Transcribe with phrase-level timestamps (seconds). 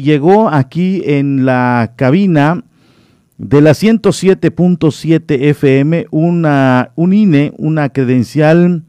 [0.00, 2.64] llegó aquí en la cabina
[3.38, 8.82] de la 107.7 FM una, un INE, una credencial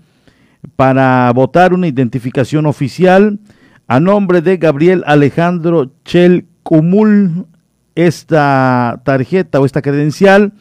[0.75, 3.39] para votar, una identificación oficial
[3.87, 7.46] a nombre de Gabriel Alejandro Chel Cumul.
[7.96, 10.54] Esta tarjeta o esta credencial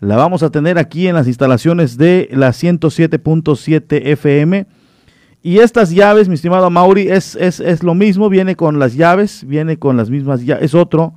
[0.00, 4.66] la vamos a tener aquí en las instalaciones de la 107.7 FM.
[5.42, 9.44] Y estas llaves, mi estimado Mauri, es, es, es, lo mismo, viene con las llaves,
[9.46, 11.14] viene con las mismas llaves, es otro.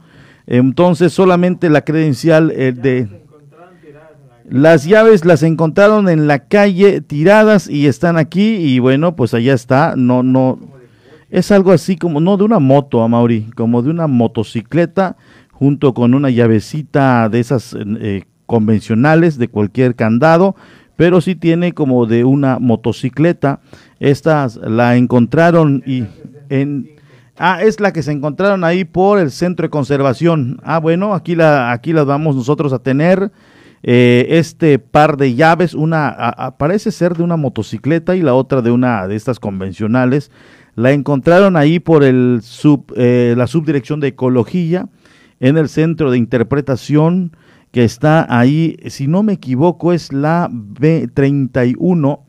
[0.48, 3.24] Entonces solamente la credencial eh, de...
[4.48, 9.54] Las llaves las encontraron en la calle tiradas y están aquí y bueno, pues allá
[9.56, 9.96] está.
[9.98, 10.60] No, no,
[11.32, 15.18] es algo así como, no de una moto, a Mauri, como de una motocicleta
[15.52, 20.56] junto con una llavecita de esas eh, convencionales de cualquier candado,
[20.96, 23.60] pero sí tiene como de una motocicleta.
[24.00, 26.06] Estas la encontraron y
[26.50, 26.96] en
[27.38, 30.62] Ah, es la que se encontraron ahí por el centro de conservación.
[30.64, 33.32] Ah, bueno, aquí la aquí las vamos nosotros a tener.
[33.88, 38.72] Eh, este par de llaves, una parece ser de una motocicleta y la otra de
[38.72, 40.32] una de estas convencionales.
[40.76, 44.88] La encontraron ahí por el sub, eh, la subdirección de ecología
[45.40, 47.36] en el centro de interpretación
[47.76, 52.22] que está ahí, si no me equivoco, es la B31,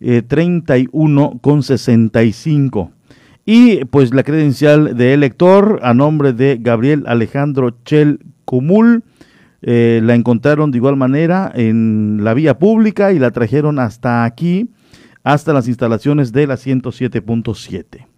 [0.00, 2.90] eh, 31 con 65.
[3.46, 9.02] Y pues la credencial de elector a nombre de Gabriel Alejandro Chel Cumul.
[9.62, 14.68] Eh, la encontraron de igual manera en la vía pública y la trajeron hasta aquí,
[15.24, 18.11] hasta las instalaciones de la 107.7.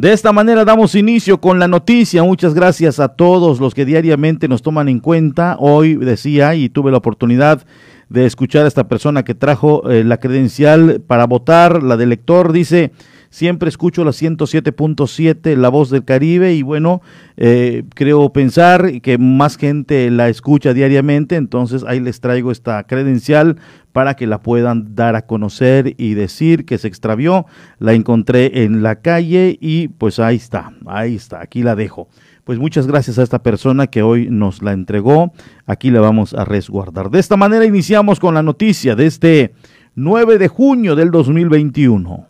[0.00, 2.22] De esta manera damos inicio con la noticia.
[2.22, 5.56] Muchas gracias a todos los que diariamente nos toman en cuenta.
[5.58, 7.66] Hoy decía y tuve la oportunidad
[8.10, 12.52] de escuchar a esta persona que trajo eh, la credencial para votar, la del lector.
[12.52, 12.92] Dice,
[13.30, 17.00] Siempre escucho la 107.7, La Voz del Caribe, y bueno,
[17.36, 23.56] eh, creo pensar que más gente la escucha diariamente, entonces ahí les traigo esta credencial
[23.92, 27.46] para que la puedan dar a conocer y decir que se extravió.
[27.78, 32.08] La encontré en la calle y pues ahí está, ahí está, aquí la dejo.
[32.44, 35.32] Pues muchas gracias a esta persona que hoy nos la entregó.
[35.66, 37.10] Aquí la vamos a resguardar.
[37.10, 39.54] De esta manera iniciamos con la noticia de este
[39.94, 42.26] 9 de junio del 2021.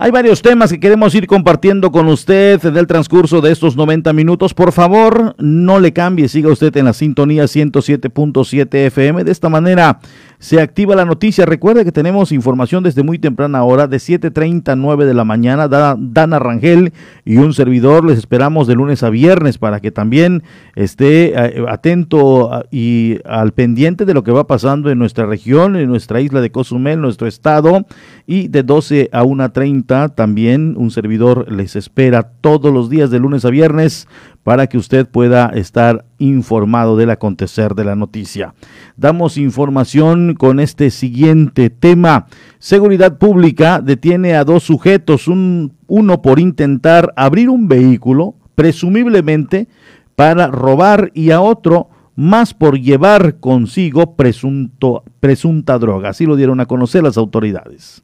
[0.00, 4.12] Hay varios temas que queremos ir compartiendo con usted en el transcurso de estos 90
[4.12, 4.54] minutos.
[4.54, 9.24] Por favor, no le cambie, siga usted en la sintonía 107.7 FM.
[9.24, 9.98] De esta manera
[10.38, 11.46] se activa la noticia.
[11.46, 15.66] Recuerde que tenemos información desde muy temprana hora, de 7.30 a 9 de la mañana.
[15.66, 16.92] Dana Rangel
[17.24, 20.44] y un servidor les esperamos de lunes a viernes para que también
[20.76, 25.74] esté eh, atento ah, y al pendiente de lo que va pasando en nuestra región,
[25.74, 27.84] en nuestra isla de Cozumel, nuestro estado.
[28.28, 33.44] Y de 12 a 1.30 también un servidor les espera todos los días de lunes
[33.44, 34.06] a viernes
[34.42, 38.54] para que usted pueda estar informado del acontecer de la noticia.
[38.96, 42.26] Damos información con este siguiente tema.
[42.58, 49.68] Seguridad Pública detiene a dos sujetos, un, uno por intentar abrir un vehículo, presumiblemente
[50.16, 56.10] para robar, y a otro más por llevar consigo presunto, presunta droga.
[56.10, 58.02] Así lo dieron a conocer las autoridades.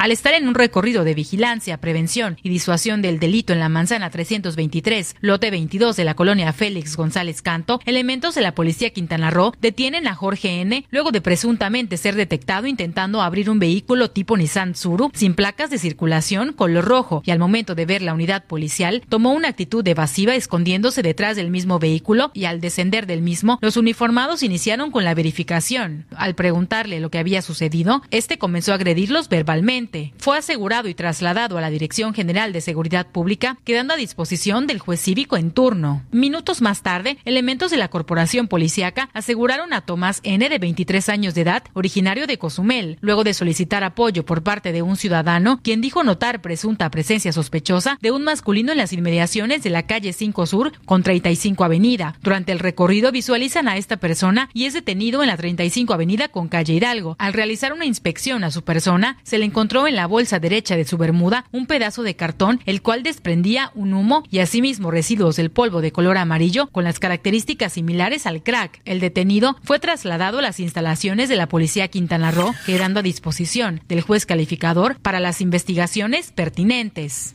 [0.00, 4.08] Al estar en un recorrido de vigilancia, prevención y disuasión del delito en la manzana
[4.08, 9.52] 323, lote 22 de la colonia Félix González Canto, elementos de la policía Quintana Roo
[9.60, 10.86] detienen a Jorge N.
[10.90, 15.76] luego de presuntamente ser detectado intentando abrir un vehículo tipo Nissan Tsuru sin placas de
[15.76, 20.34] circulación color rojo y al momento de ver la unidad policial tomó una actitud evasiva
[20.34, 25.14] escondiéndose detrás del mismo vehículo y al descender del mismo, los uniformados iniciaron con la
[25.14, 26.06] verificación.
[26.16, 31.58] Al preguntarle lo que había sucedido, este comenzó a agredirlos verbalmente fue asegurado y trasladado
[31.58, 36.02] a la Dirección General de Seguridad Pública, quedando a disposición del juez cívico en turno.
[36.12, 40.48] Minutos más tarde, elementos de la corporación policíaca aseguraron a Tomás N.
[40.48, 44.82] de 23 años de edad, originario de Cozumel, luego de solicitar apoyo por parte de
[44.82, 49.70] un ciudadano, quien dijo notar presunta presencia sospechosa de un masculino en las inmediaciones de
[49.70, 52.16] la calle 5 Sur con 35 Avenida.
[52.22, 56.48] Durante el recorrido visualizan a esta persona y es detenido en la 35 Avenida con
[56.48, 57.16] calle Hidalgo.
[57.18, 60.84] Al realizar una inspección a su persona, se le encontró en la bolsa derecha de
[60.84, 65.50] su bermuda un pedazo de cartón, el cual desprendía un humo y asimismo residuos del
[65.50, 68.80] polvo de color amarillo con las características similares al crack.
[68.84, 73.80] El detenido fue trasladado a las instalaciones de la policía Quintana Roo, quedando a disposición
[73.88, 77.34] del juez calificador para las investigaciones pertinentes.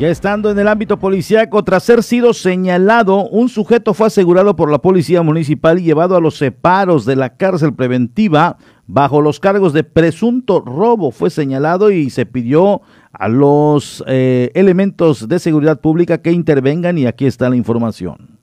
[0.00, 4.70] Ya estando en el ámbito policíaco, tras ser sido señalado, un sujeto fue asegurado por
[4.70, 8.56] la policía municipal y llevado a los separos de la cárcel preventiva
[8.86, 11.10] bajo los cargos de presunto robo.
[11.10, 12.80] Fue señalado y se pidió
[13.12, 18.38] a los eh, elementos de seguridad pública que intervengan y aquí está la información.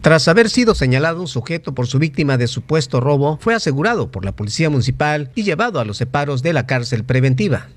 [0.00, 4.24] Tras haber sido señalado un sujeto por su víctima de supuesto robo, fue asegurado por
[4.24, 7.68] la policía municipal y llevado a los separos de la cárcel preventiva.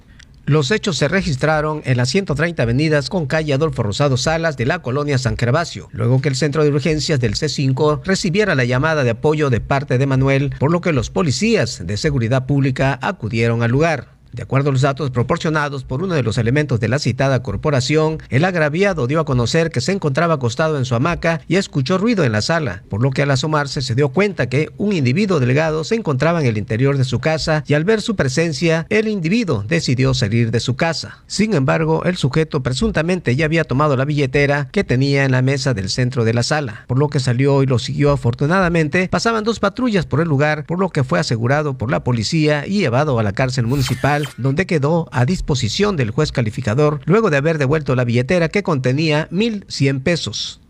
[0.47, 4.83] Los hechos se registraron en las 130 avenidas con calle Adolfo Rosado Salas de la
[4.83, 9.09] colonia San Gervasio, luego que el centro de urgencias del C5 recibiera la llamada de
[9.09, 13.71] apoyo de parte de Manuel, por lo que los policías de seguridad pública acudieron al
[13.71, 14.14] lugar.
[14.35, 18.17] De acuerdo a los datos proporcionados por uno de los elementos de la citada corporación,
[18.29, 22.25] el agraviado dio a conocer que se encontraba acostado en su hamaca y escuchó ruido
[22.25, 25.85] en la sala, por lo que al asomarse se dio cuenta que un individuo delgado
[25.85, 29.63] se encontraba en el interior de su casa y al ver su presencia, el individuo
[29.65, 31.23] decidió salir de su casa.
[31.27, 35.73] Sin embargo, el sujeto presuntamente ya había tomado la billetera que tenía en la mesa
[35.73, 39.07] del centro de la sala, por lo que salió y lo siguió afortunadamente.
[39.07, 42.79] Pasaban dos patrullas por el lugar, por lo que fue asegurado por la policía y
[42.79, 47.57] llevado a la cárcel municipal donde quedó a disposición del juez calificador luego de haber
[47.57, 50.61] devuelto la billetera que contenía 1.100 pesos.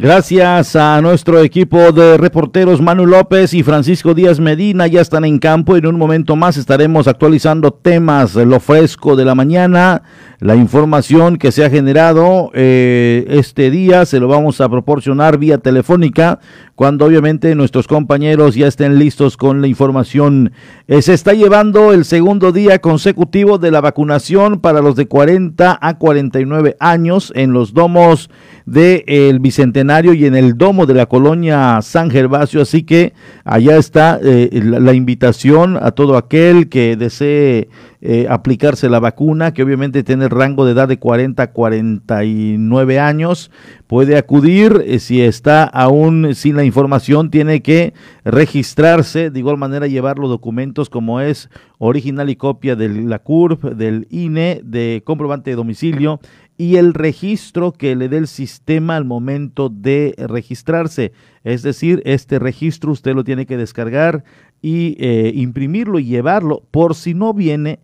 [0.00, 5.38] Gracias a nuestro equipo de reporteros Manu López y Francisco Díaz Medina, ya están en
[5.38, 5.76] campo.
[5.76, 10.00] En un momento más estaremos actualizando temas, lo fresco de la mañana,
[10.40, 15.58] la información que se ha generado eh, este día, se lo vamos a proporcionar vía
[15.58, 16.40] telefónica
[16.74, 20.52] cuando obviamente nuestros compañeros ya estén listos con la información.
[20.88, 25.78] Eh, se está llevando el segundo día consecutivo de la vacunación para los de 40
[25.78, 28.30] a 49 años en los domos
[28.64, 32.62] del Bicentenario y en el domo de la colonia San Gervasio.
[32.62, 33.12] Así que
[33.44, 37.68] allá está eh, la, invitación a todo aquel que desee
[38.02, 43.50] eh, aplicarse la vacuna, que obviamente tiene rango de edad de 40 a 49 años.
[43.86, 47.92] Puede acudir, eh, si está aún sin la información, tiene que
[48.24, 53.64] registrarse, de igual manera llevar los documentos como es original y copia de la CURP,
[53.74, 56.20] del INE, de comprobante de domicilio
[56.60, 61.12] y el registro que le dé el sistema al momento de registrarse.
[61.42, 64.24] Es decir, este registro usted lo tiene que descargar
[64.60, 66.62] y eh, imprimirlo y llevarlo.
[66.70, 67.80] Por si no viene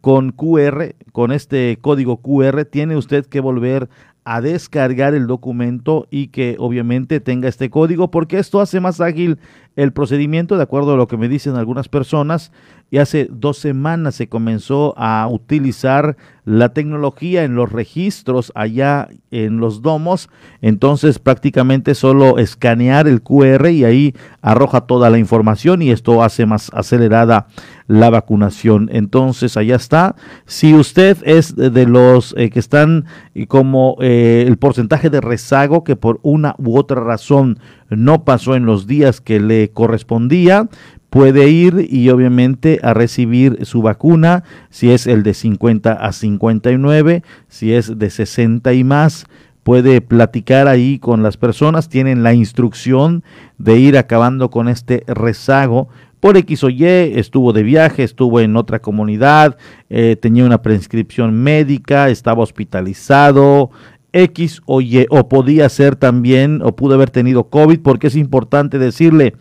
[0.00, 3.88] con QR, con este código QR, tiene usted que volver
[4.24, 9.38] a descargar el documento y que obviamente tenga este código porque esto hace más ágil
[9.76, 12.52] el procedimiento de acuerdo a lo que me dicen algunas personas
[12.90, 19.56] y hace dos semanas se comenzó a utilizar la tecnología en los registros allá en
[19.56, 20.28] los domos,
[20.60, 26.46] entonces prácticamente solo escanear el QR y ahí arroja toda la información y esto hace
[26.46, 27.48] más acelerada
[27.86, 28.88] la vacunación.
[28.92, 30.16] Entonces allá está.
[30.46, 33.06] Si usted es de los eh, que están
[33.48, 37.58] como eh, el porcentaje de rezago que por una u otra razón
[37.96, 40.68] no pasó en los días que le correspondía,
[41.10, 47.22] puede ir y obviamente a recibir su vacuna, si es el de 50 a 59,
[47.48, 49.26] si es de 60 y más,
[49.62, 53.24] puede platicar ahí con las personas, tienen la instrucción
[53.58, 55.88] de ir acabando con este rezago.
[56.20, 59.56] Por X o Y, estuvo de viaje, estuvo en otra comunidad,
[59.90, 63.70] eh, tenía una prescripción médica, estaba hospitalizado,
[64.14, 68.78] X o Y, o podía ser también, o pudo haber tenido COVID, porque es importante
[68.78, 69.34] decirle,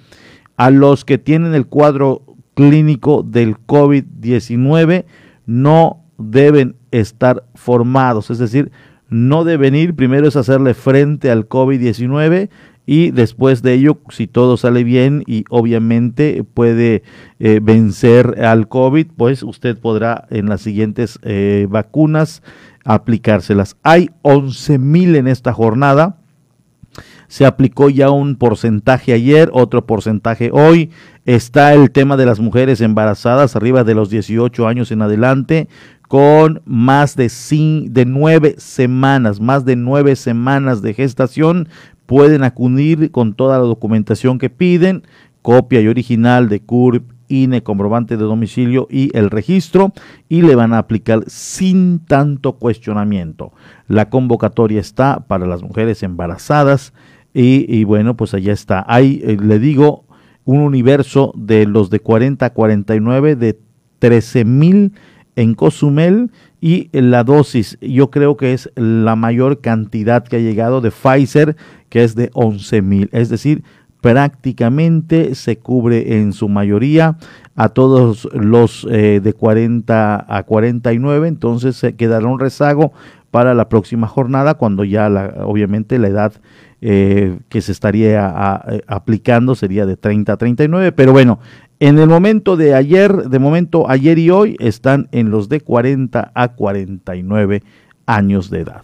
[0.58, 2.24] a los que tienen el cuadro
[2.56, 5.06] clínico del COVID-19
[5.46, 8.72] no deben estar formados, es decir,
[9.10, 12.50] no deben ir, primero es hacerle frente al COVID-19
[12.86, 17.04] y después de ello, si todo sale bien y obviamente puede
[17.40, 22.44] eh, vencer al COVID, pues usted podrá en las siguientes eh, vacunas
[22.84, 23.78] aplicárselas.
[23.84, 26.18] Hay 11 mil en esta jornada
[27.34, 30.92] se aplicó ya un porcentaje ayer, otro porcentaje hoy.
[31.26, 35.68] Está el tema de las mujeres embarazadas arriba de los 18 años en adelante
[36.08, 37.32] con más de,
[37.90, 41.70] de nueve semanas, más de nueve semanas de gestación,
[42.06, 45.02] pueden acudir con toda la documentación que piden,
[45.42, 49.94] copia y original de CURP, INE, comprobante de domicilio y el registro,
[50.30, 53.54] y le van a aplicar sin tanto cuestionamiento.
[53.88, 56.94] La convocatoria está para las mujeres embarazadas
[57.34, 58.86] y, bueno, pues allá está.
[58.88, 60.06] Hay, eh, le digo,
[60.46, 63.60] un universo de los de 40 a 49 de
[64.00, 64.94] 13 mil
[65.36, 70.82] en Cozumel y la dosis yo creo que es la mayor cantidad que ha llegado
[70.82, 71.56] de Pfizer
[71.90, 73.64] que es de 11 mil es decir
[74.04, 77.16] prácticamente se cubre en su mayoría
[77.56, 82.92] a todos los eh, de 40 a 49, entonces se quedará un rezago
[83.32, 86.34] para la próxima jornada cuando ya la, obviamente la edad
[86.82, 91.40] eh, que se estaría aplicando sería de 30 a 39, pero bueno,
[91.80, 96.34] en el momento de ayer, de momento ayer y hoy están en los de 40
[96.36, 97.64] a 49
[98.06, 98.84] años de edad.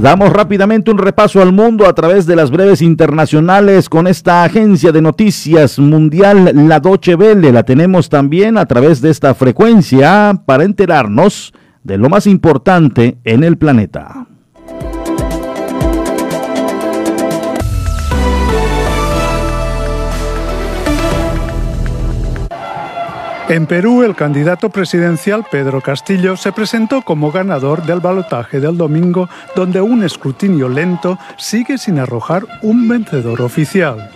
[0.00, 4.92] Damos rápidamente un repaso al mundo a través de las breves internacionales con esta agencia
[4.92, 7.52] de noticias mundial, la Doche Welle.
[7.52, 11.52] La tenemos también a través de esta frecuencia para enterarnos
[11.82, 14.26] de lo más importante en el planeta.
[23.50, 29.28] En Perú, el candidato presidencial Pedro Castillo se presentó como ganador del balotaje del domingo,
[29.56, 34.08] donde un escrutinio lento sigue sin arrojar un vencedor oficial.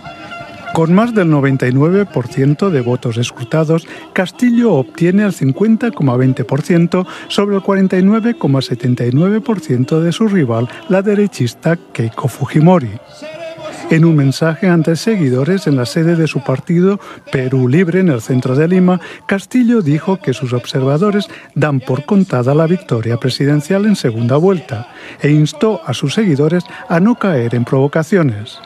[0.73, 10.13] Con más del 99% de votos escrutados, Castillo obtiene el 50,20% sobre el 49,79% de
[10.13, 12.91] su rival, la derechista Keiko Fujimori.
[13.95, 16.99] En un mensaje ante seguidores en la sede de su partido
[17.31, 22.53] Perú Libre en el centro de Lima, Castillo dijo que sus observadores dan por contada
[22.53, 24.89] la victoria presidencial en segunda vuelta
[25.21, 28.59] e instó a sus seguidores a no caer en provocaciones.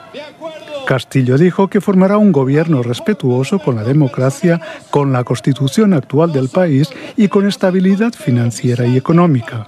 [0.88, 4.59] Castillo dijo que formará un gobierno respetuoso con la democracia,
[4.89, 9.67] con la constitución actual del país y con estabilidad financiera y económica.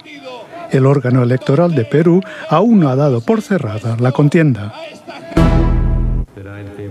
[0.72, 4.72] El órgano electoral de Perú aún no ha dado por cerrada la contienda.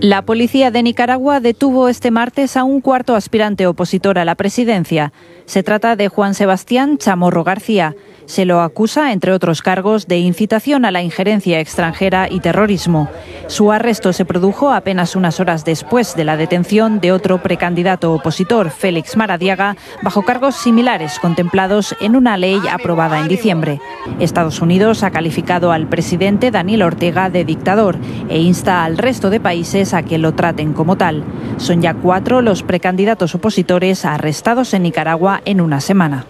[0.02, 5.14] La policía de Nicaragua detuvo este martes a un cuarto aspirante opositor a la presidencia.
[5.46, 7.96] Se trata de Juan Sebastián Chamorro García.
[8.26, 13.10] Se lo acusa, entre otros cargos, de incitación a la injerencia extranjera y terrorismo.
[13.48, 18.70] Su arresto se produjo apenas unas horas después de la detención de otro precandidato opositor,
[18.70, 23.82] Félix Maradiaga, bajo cargos similares contemplados en una ley aprobada en diciembre.
[24.20, 27.98] Estados Unidos ha calificado al presidente Daniel Ortega de dictador
[28.30, 31.24] e insta al resto de países a que lo traten como tal.
[31.58, 36.26] Son ya cuatro los precandidatos opositores arrestados en Nicaragua en una semana.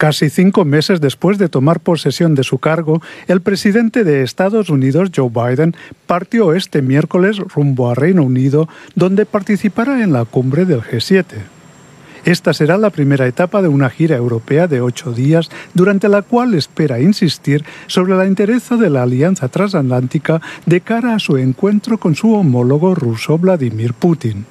[0.00, 5.10] Casi cinco meses después de tomar posesión de su cargo, el presidente de Estados Unidos,
[5.14, 10.80] Joe Biden, partió este miércoles rumbo a Reino Unido, donde participará en la cumbre del
[10.80, 11.24] G7.
[12.24, 16.54] Esta será la primera etapa de una gira europea de ocho días, durante la cual
[16.54, 22.14] espera insistir sobre la interés de la alianza transatlántica de cara a su encuentro con
[22.14, 24.44] su homólogo ruso Vladimir Putin.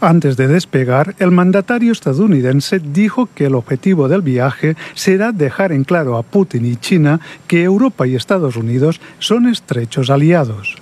[0.00, 5.82] Antes de despegar, el mandatario estadounidense dijo que el objetivo del viaje será dejar en
[5.82, 10.76] claro a Putin y China que Europa y Estados Unidos son estrechos aliados.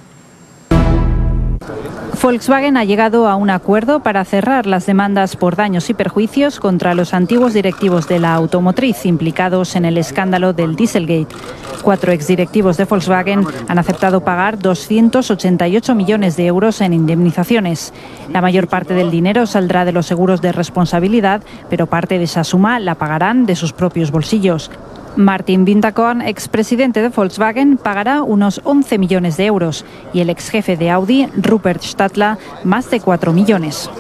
[2.27, 6.95] Volkswagen ha llegado a un acuerdo para cerrar las demandas por daños y perjuicios contra
[6.95, 11.37] los antiguos directivos de la automotriz implicados en el escándalo del Dieselgate.
[11.83, 17.93] Cuatro exdirectivos de Volkswagen han aceptado pagar 288 millones de euros en indemnizaciones.
[18.33, 22.43] La mayor parte del dinero saldrá de los seguros de responsabilidad, pero parte de esa
[22.43, 24.71] suma la pagarán de sus propios bolsillos.
[25.17, 30.77] Martin Winterkorn, expresidente de Volkswagen, pagará unos 11 millones de euros y el ex jefe
[30.77, 33.91] de Audi, Rupert Stadler, más de 4 millones.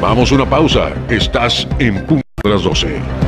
[0.00, 0.92] Vamos a una pausa.
[1.08, 3.27] Estás en punto de las 12.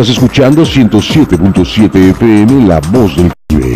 [0.00, 3.30] Estás escuchando 107.7 FM La Voz del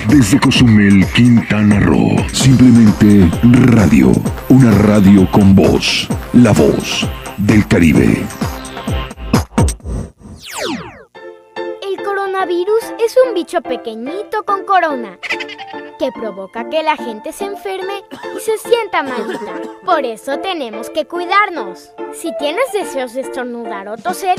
[0.09, 2.16] desde Cozumel, Quintana Roo.
[2.33, 4.11] Simplemente radio.
[4.49, 6.09] Una radio con voz.
[6.33, 8.25] La voz del Caribe.
[11.83, 15.19] El coronavirus es un bicho pequeñito con corona
[15.99, 18.02] que provoca que la gente se enferme
[18.35, 19.61] y se sienta malita.
[19.85, 21.90] Por eso tenemos que cuidarnos.
[22.14, 24.37] Si tienes deseos de estornudar o toser,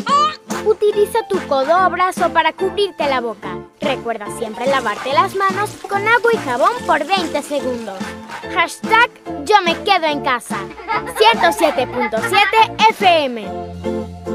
[0.66, 3.58] utiliza tu codo o brazo para cubrirte la boca.
[3.80, 8.00] Recuerda siempre lavarte las manos con agua y jabón por 20 segundos.
[8.54, 9.10] Hashtag
[9.46, 10.58] yo me quedo en casa.
[11.42, 14.35] 107.7 FM.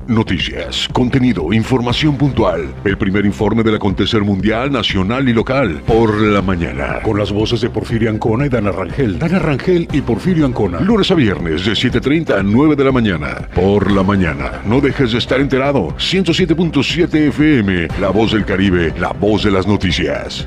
[0.11, 2.75] Noticias, contenido, información puntual.
[2.83, 5.81] El primer informe del acontecer mundial, nacional y local.
[5.87, 6.99] Por la mañana.
[7.01, 9.17] Con las voces de Porfirio Ancona y Dana Rangel.
[9.17, 10.81] Dana Rangel y Porfirio Ancona.
[10.81, 13.47] Lunes a viernes de 7.30 a 9 de la mañana.
[13.55, 14.61] Por la mañana.
[14.65, 15.95] No dejes de estar enterado.
[15.97, 17.87] 107.7 FM.
[18.01, 18.93] La voz del Caribe.
[18.99, 20.45] La voz de las noticias.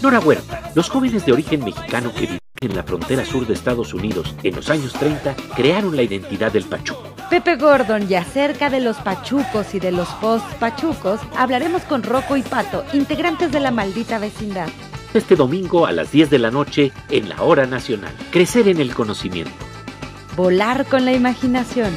[0.00, 0.72] Nora Huerta.
[0.74, 4.54] Los jóvenes de origen mexicano que viven en la frontera sur de Estados Unidos en
[4.54, 7.14] los años 30 crearon la identidad del pachuco.
[7.30, 12.42] Pepe Gordon y acerca de los pachucos y de los post-pachucos hablaremos con Rocco y
[12.42, 14.68] Pato, integrantes de la maldita vecindad.
[15.14, 18.14] Este domingo a las 10 de la noche en la Hora Nacional.
[18.30, 19.52] Crecer en el conocimiento.
[20.36, 21.90] Volar con la imaginación.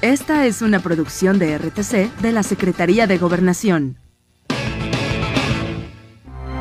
[0.00, 3.98] Esta es una producción de RTC de la Secretaría de Gobernación.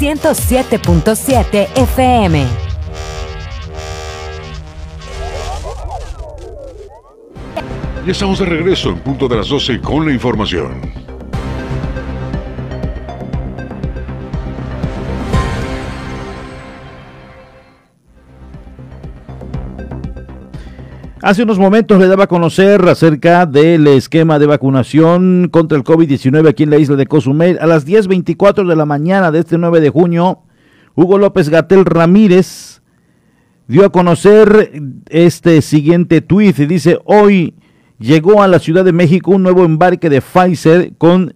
[0.00, 2.46] 107.7 FM.
[8.06, 10.99] Ya estamos de regreso en punto de las 12 con la información.
[21.22, 26.48] Hace unos momentos le daba a conocer acerca del esquema de vacunación contra el COVID-19
[26.48, 27.58] aquí en la isla de Cozumel.
[27.60, 30.38] A las 10.24 de la mañana de este 9 de junio,
[30.94, 32.80] Hugo López Gatel Ramírez
[33.66, 34.72] dio a conocer
[35.10, 37.52] este siguiente tuit dice, hoy
[37.98, 41.34] llegó a la Ciudad de México un nuevo embarque de Pfizer con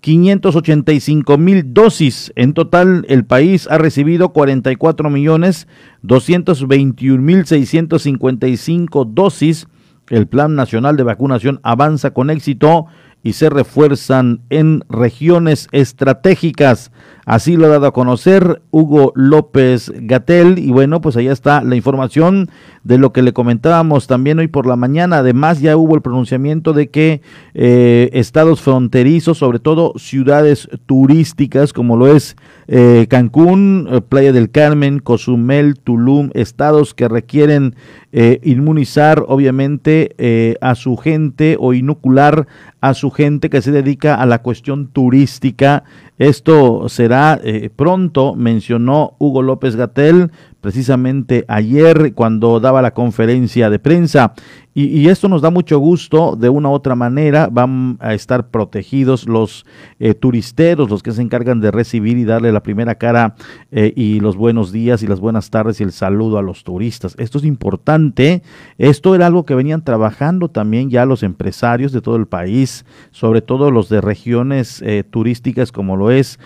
[0.00, 2.32] 585 mil dosis.
[2.36, 5.66] En total, el país ha recibido 44 millones
[6.02, 9.66] 221 mil 655 dosis.
[10.08, 12.86] El Plan Nacional de Vacunación avanza con éxito
[13.22, 16.92] y se refuerzan en regiones estratégicas.
[17.28, 20.58] Así lo ha dado a conocer Hugo López Gatel.
[20.58, 22.48] Y bueno, pues allá está la información
[22.84, 25.18] de lo que le comentábamos también hoy por la mañana.
[25.18, 27.20] Además, ya hubo el pronunciamiento de que
[27.52, 32.34] eh, estados fronterizos, sobre todo ciudades turísticas como lo es
[32.66, 37.76] eh, Cancún, eh, Playa del Carmen, Cozumel, Tulum, estados que requieren
[38.10, 42.46] inmunizar obviamente a su gente o inocular
[42.80, 45.84] a su gente que se dedica a la cuestión turística.
[46.18, 53.78] Esto será eh, pronto, mencionó Hugo López Gatel precisamente ayer cuando daba la conferencia de
[53.78, 54.34] prensa.
[54.74, 58.48] Y, y, esto nos da mucho gusto, de una u otra manera van a estar
[58.48, 59.66] protegidos los
[59.98, 63.34] eh, turisteros, los que se encargan de recibir y darle la primera cara
[63.72, 67.16] eh, y los buenos días y las buenas tardes y el saludo a los turistas.
[67.18, 68.44] Esto es importante,
[68.76, 73.42] esto era algo que venían trabajando también ya los empresarios de todo el país, sobre
[73.42, 76.38] todo los de regiones eh, turísticas como lo es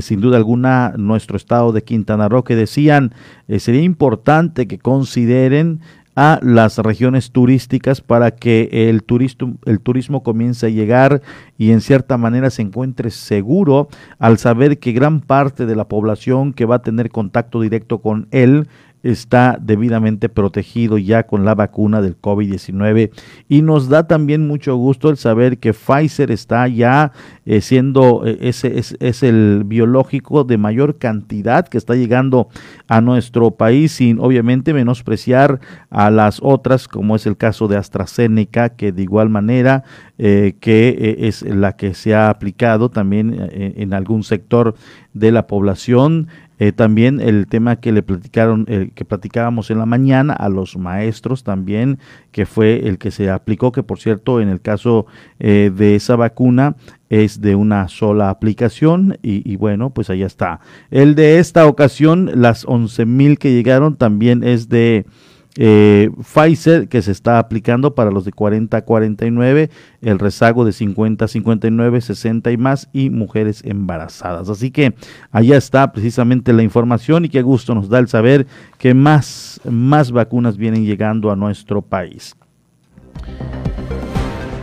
[0.00, 3.14] sin duda alguna nuestro estado de Quintana Roo, que decían
[3.58, 5.80] sería importante que consideren
[6.20, 11.22] a las regiones turísticas para que el turismo, el turismo comience a llegar
[11.56, 13.86] y en cierta manera se encuentre seguro
[14.18, 18.26] al saber que gran parte de la población que va a tener contacto directo con
[18.32, 18.66] él
[19.02, 23.10] está debidamente protegido ya con la vacuna del COVID-19
[23.48, 27.12] y nos da también mucho gusto el saber que Pfizer está ya
[27.46, 32.48] eh, siendo eh, ese es, el biológico de mayor cantidad que está llegando
[32.88, 38.70] a nuestro país sin obviamente menospreciar a las otras como es el caso de AstraZeneca
[38.70, 39.84] que de igual manera
[40.18, 44.74] eh, que es la que se ha aplicado también en algún sector
[45.14, 50.32] de la población eh, también el tema que le platicaron, que platicábamos en la mañana
[50.32, 51.98] a los maestros también,
[52.32, 55.06] que fue el que se aplicó, que por cierto en el caso
[55.38, 56.76] eh, de esa vacuna
[57.08, 60.60] es de una sola aplicación y, y, bueno, pues allá está.
[60.90, 65.06] El de esta ocasión, las 11 mil que llegaron también es de
[65.60, 69.70] eh, Pfizer que se está aplicando para los de 40 a 49,
[70.02, 74.48] el rezago de 50 a 59, 60 y más y mujeres embarazadas.
[74.48, 74.94] Así que
[75.32, 78.46] allá está precisamente la información y qué gusto nos da el saber
[78.78, 82.36] que más, más vacunas vienen llegando a nuestro país.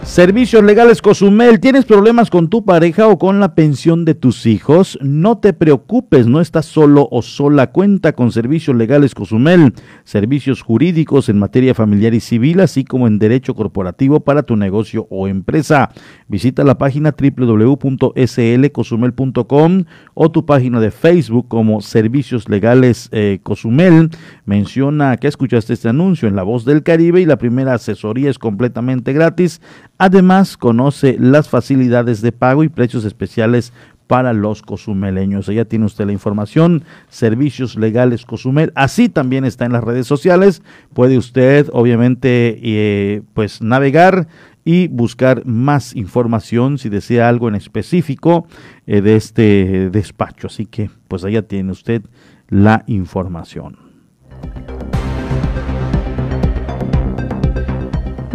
[0.06, 5.00] Servicios Legales Cozumel, ¿tienes problemas con tu pareja o con la pensión de tus hijos?
[5.02, 7.72] No te preocupes, no estás solo o sola.
[7.72, 9.74] Cuenta con Servicios Legales Cozumel,
[10.06, 15.06] servicios jurídicos en materia familiar y civil, así como en derecho corporativo para tu negocio
[15.10, 15.90] o empresa.
[16.28, 24.12] Visita la página www.slcozumel.com o tu página de Facebook como Servicios Legales eh, Cozumel.
[24.46, 28.40] Menciona que escuchaste este anuncio en La Voz del Caribe y la primera asesoría es
[28.40, 29.60] completamente gratis
[29.98, 33.72] Además, conoce las facilidades de pago y precios especiales
[34.08, 35.50] para los cozumeleños.
[35.50, 38.72] Allá tiene usted la información, servicios legales Cozumel.
[38.76, 40.62] Así también está en las redes sociales.
[40.94, 44.28] Puede usted, obviamente, eh, pues navegar
[44.64, 48.48] y buscar más información si desea algo en específico
[48.88, 50.48] eh, de este despacho.
[50.48, 52.04] Así que, pues allá tiene usted
[52.50, 53.78] la información.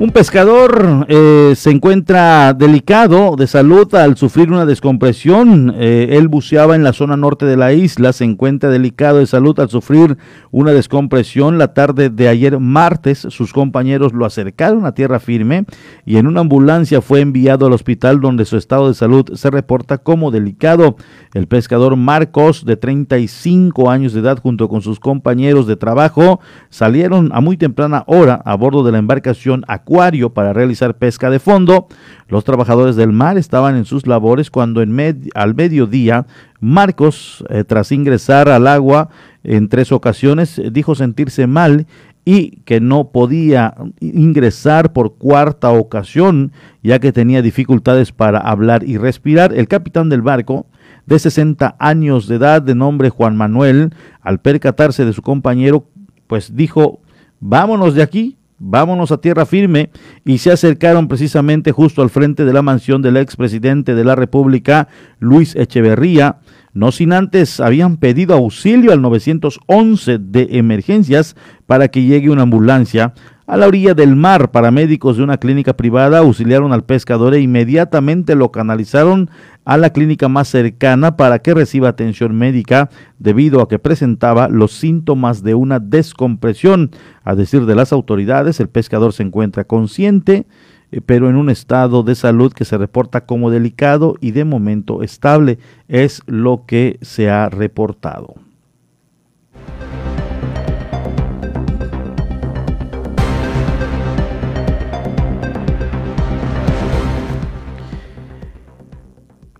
[0.01, 5.75] Un pescador eh, se encuentra delicado de salud al sufrir una descompresión.
[5.77, 9.61] Eh, él buceaba en la zona norte de la isla, se encuentra delicado de salud
[9.61, 10.17] al sufrir
[10.53, 11.59] una descompresión.
[11.59, 15.67] La tarde de ayer martes, sus compañeros lo acercaron a tierra firme
[16.07, 19.99] y en una ambulancia fue enviado al hospital donde su estado de salud se reporta
[19.99, 20.97] como delicado.
[21.35, 27.29] El pescador Marcos, de 35 años de edad, junto con sus compañeros de trabajo, salieron
[27.35, 29.90] a muy temprana hora a bordo de la embarcación a
[30.33, 31.89] para realizar pesca de fondo.
[32.29, 36.27] Los trabajadores del mar estaban en sus labores cuando en al mediodía
[36.61, 39.09] Marcos, eh, tras ingresar al agua
[39.43, 41.87] en tres ocasiones, dijo sentirse mal
[42.25, 48.97] y que no podía ingresar por cuarta ocasión, ya que tenía dificultades para hablar y
[48.97, 49.53] respirar.
[49.53, 50.67] El capitán del barco,
[51.07, 55.87] de 60 años de edad, de nombre Juan Manuel, al percatarse de su compañero,
[56.29, 57.01] pues dijo,
[57.41, 59.91] vámonos de aquí, vámonos a tierra firme
[60.25, 64.87] y se acercaron precisamente justo al frente de la mansión del expresidente de la República,
[65.19, 66.37] Luis Echeverría,
[66.73, 71.35] no sin antes habían pedido auxilio al 911 de emergencias
[71.67, 73.15] para que llegue una ambulancia.
[73.51, 78.37] A la orilla del mar, paramédicos de una clínica privada auxiliaron al pescador e inmediatamente
[78.37, 79.29] lo canalizaron
[79.65, 84.71] a la clínica más cercana para que reciba atención médica debido a que presentaba los
[84.71, 86.93] síntomas de una descompresión.
[87.25, 90.47] A decir de las autoridades, el pescador se encuentra consciente,
[90.93, 95.03] eh, pero en un estado de salud que se reporta como delicado y de momento
[95.03, 95.59] estable,
[95.89, 98.37] es lo que se ha reportado.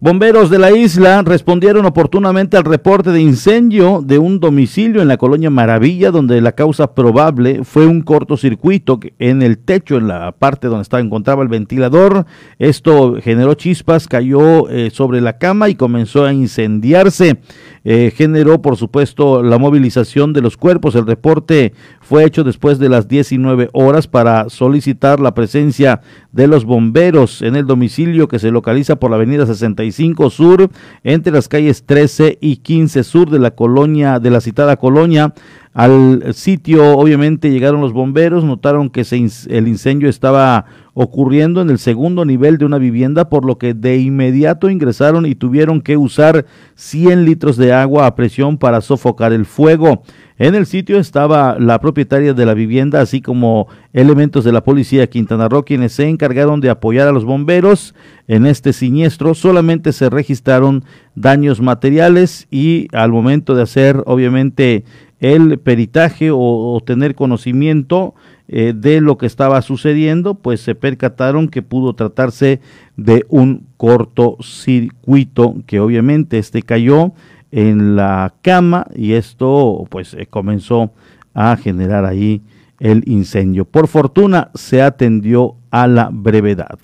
[0.03, 5.19] Bomberos de la isla respondieron oportunamente al reporte de incendio de un domicilio en la
[5.19, 10.69] colonia Maravilla, donde la causa probable fue un cortocircuito en el techo, en la parte
[10.69, 12.25] donde estaba encontraba el ventilador.
[12.59, 17.39] Esto generó chispas, cayó eh, sobre la cama y comenzó a incendiarse.
[17.83, 20.95] Eh, generó, por supuesto, la movilización de los cuerpos.
[20.95, 26.65] El reporte fue hecho después de las 19 horas para solicitar la presencia de los
[26.65, 30.71] bomberos en el domicilio que se localiza por la avenida 65 Sur,
[31.05, 35.33] entre las calles 13 y 15 Sur de la colonia, de la citada colonia.
[35.73, 39.07] Al sitio, obviamente, llegaron los bomberos, notaron que
[39.49, 43.99] el incendio estaba ocurriendo en el segundo nivel de una vivienda, por lo que de
[43.99, 49.47] inmediato ingresaron y tuvieron que usar 100 litros de agua a presión para sofocar el
[49.47, 50.03] fuego.
[50.39, 55.09] En el sitio estaba la propietaria de la vivienda, así como elementos de la policía
[55.09, 57.95] Quintana Roo, quienes se encargaron de apoyar a los bomberos
[58.27, 59.35] en este siniestro.
[59.35, 60.83] Solamente se registraron
[61.15, 64.85] daños materiales y al momento de hacer, obviamente,
[65.21, 68.15] el peritaje o, tener conocimiento
[68.49, 72.61] eh, de lo que estaba sucediendo, pues se percataron que pudo tratarse
[72.97, 77.13] de un cortocircuito que obviamente este cayó
[77.53, 80.93] en la cama y esto pues eh, comenzó
[81.35, 82.43] a generar ahí
[82.79, 83.67] el incendio.
[83.67, 86.79] Por fortuna se atendió a la brevedad.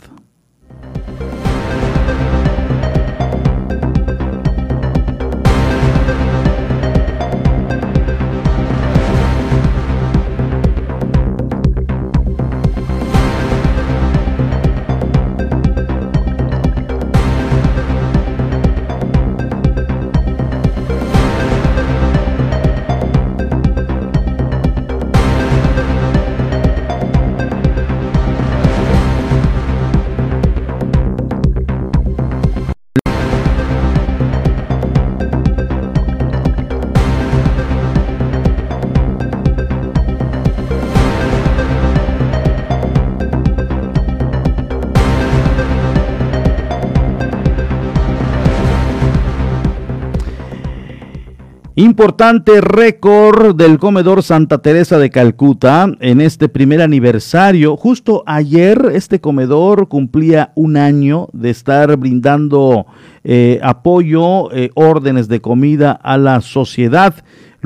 [51.96, 57.74] Importante récord del comedor Santa Teresa de Calcuta en este primer aniversario.
[57.78, 62.84] Justo ayer este comedor cumplía un año de estar brindando
[63.24, 67.14] eh, apoyo, eh, órdenes de comida a la sociedad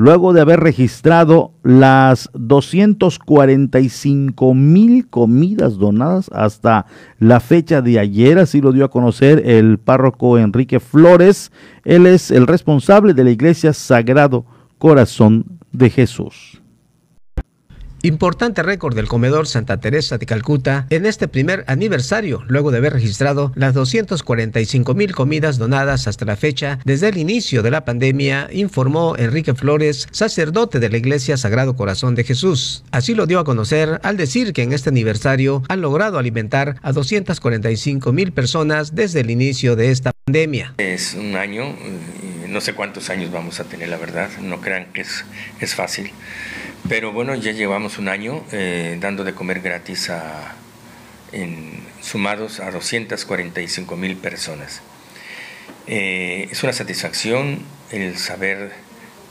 [0.01, 6.87] luego de haber registrado las 245 mil comidas donadas hasta
[7.19, 11.51] la fecha de ayer, así lo dio a conocer el párroco Enrique Flores.
[11.85, 14.43] Él es el responsable de la iglesia Sagrado
[14.79, 16.60] Corazón de Jesús.
[18.03, 22.93] Importante récord del comedor Santa Teresa de Calcuta en este primer aniversario, luego de haber
[22.93, 28.49] registrado las 245 mil comidas donadas hasta la fecha desde el inicio de la pandemia,
[28.51, 32.83] informó Enrique Flores, sacerdote de la Iglesia Sagrado Corazón de Jesús.
[32.89, 36.93] Así lo dio a conocer al decir que en este aniversario han logrado alimentar a
[36.93, 40.73] 245 mil personas desde el inicio de esta pandemia.
[40.79, 41.75] Es un año,
[42.51, 46.11] no sé cuántos años vamos a tener, la verdad, no crean que es, fácil
[46.89, 50.55] pero bueno, ya llevamos un año eh, dando de comer gratis a,
[52.01, 54.81] sumados a 245 mil personas.
[55.87, 57.59] Eh, es una satisfacción
[57.91, 58.71] el saber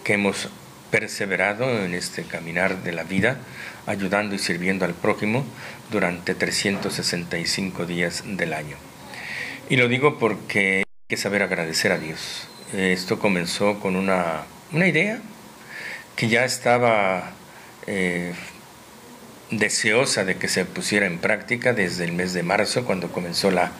[0.04, 0.48] que hemos
[0.90, 3.38] perseverado en este caminar de la vida,
[3.86, 5.44] ayudando y sirviendo al prójimo
[5.90, 8.76] durante 365 días del año.
[9.68, 12.48] Y lo digo porque hay que saber agradecer a Dios.
[12.72, 15.20] Esto comenzó con una, una idea
[16.16, 17.32] que ya estaba
[17.86, 18.32] eh,
[19.50, 23.72] deseosa de que se pusiera en práctica desde el mes de marzo, cuando comenzó la,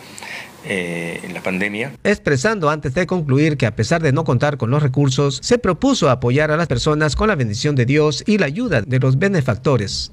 [0.64, 1.92] eh, la pandemia.
[2.02, 6.10] Expresando antes de concluir que a pesar de no contar con los recursos, se propuso
[6.10, 10.12] apoyar a las personas con la bendición de Dios y la ayuda de los benefactores.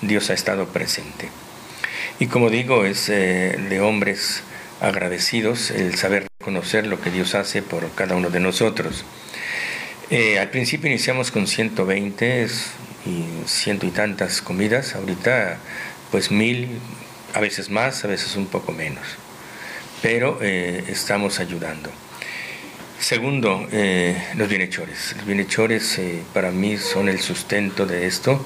[0.00, 1.28] Dios ha estado presente.
[2.18, 4.42] Y como digo, es eh, de hombres
[4.86, 9.04] agradecidos el saber reconocer lo que Dios hace por cada uno de nosotros.
[10.38, 12.48] al principio iniciamos con 120,
[13.06, 15.58] y ciento y tantas comidas, ahorita
[16.10, 16.68] pues mil,
[17.34, 19.04] a veces más, a veces un poco menos,
[20.02, 21.90] pero eh, estamos ayudando.
[22.98, 25.14] Segundo, eh, los bienhechores.
[25.16, 28.44] Los bienhechores eh, para mí son el sustento de esto.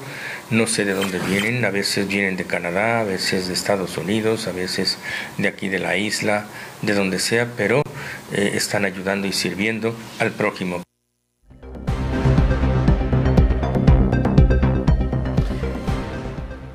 [0.49, 4.47] No sé de dónde vienen, a veces vienen de Canadá, a veces de Estados Unidos,
[4.47, 4.97] a veces
[5.37, 6.47] de aquí de la isla,
[6.81, 7.83] de donde sea, pero
[8.31, 10.83] están ayudando y sirviendo al prójimo.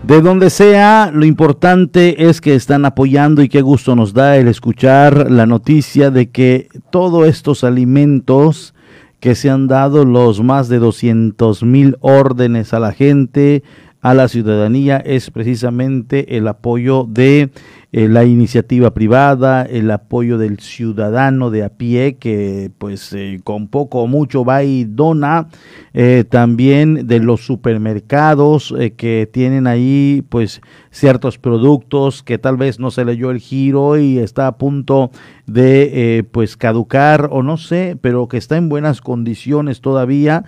[0.06, 4.48] De donde sea, lo importante es que están apoyando y qué gusto nos da el
[4.48, 8.74] escuchar la noticia de que todos estos alimentos
[9.18, 13.62] que se han dado, los más de 200 mil órdenes a la gente,
[14.02, 17.48] a la ciudadanía, es precisamente el apoyo de
[17.96, 23.68] eh, la iniciativa privada, el apoyo del ciudadano de a pie que pues eh, con
[23.68, 25.46] poco o mucho va y dona,
[25.92, 32.90] eh, también de los supermercados que tienen ahí pues ciertos productos que tal vez no
[32.90, 35.12] se leyó el giro y está a punto
[35.46, 40.44] de pues caducar o no sé, pero que está en buenas condiciones todavía.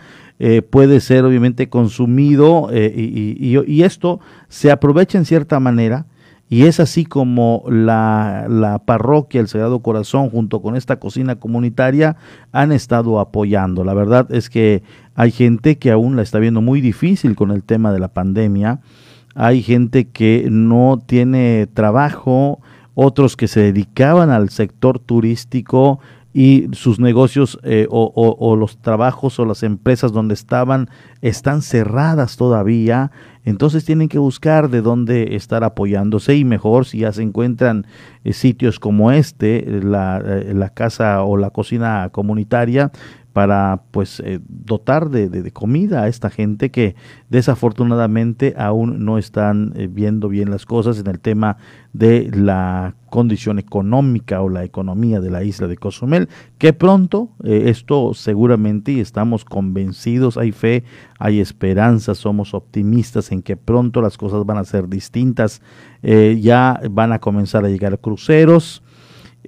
[0.70, 6.06] puede ser obviamente consumido y, esto se aprovecha en cierta manera
[6.48, 12.16] y es así como la, la, parroquia El Sagrado Corazón junto con esta cocina comunitaria
[12.52, 13.82] han estado apoyando.
[13.82, 14.84] La verdad es que
[15.16, 18.80] hay gente que aún la está viendo muy difícil con el tema de la pandemia.
[19.34, 22.60] Hay gente que no tiene trabajo,
[22.94, 25.98] otros que se dedicaban al sector turístico
[26.36, 30.90] y sus negocios eh, o, los trabajos o las empresas donde estaban
[31.22, 33.10] están cerradas todavía,
[33.46, 37.86] entonces tienen que buscar de dónde estar apoyándose y mejor si ya se encuentran
[38.22, 42.92] eh, sitios como este, la, eh, la, casa o la cocina comunitaria,
[43.36, 46.96] para pues eh, dotar de, comida a esta gente que
[47.28, 51.58] desafortunadamente aún no están eh, viendo bien las cosas en el tema
[51.92, 57.64] de la condición económica o la economía de la isla de Cozumel, que pronto eh,
[57.66, 60.84] esto seguramente y estamos convencidos, hay fe,
[61.18, 65.60] hay esperanza, somos optimistas en que pronto las cosas van a ser distintas,
[66.02, 68.82] ya van a comenzar a llegar cruceros,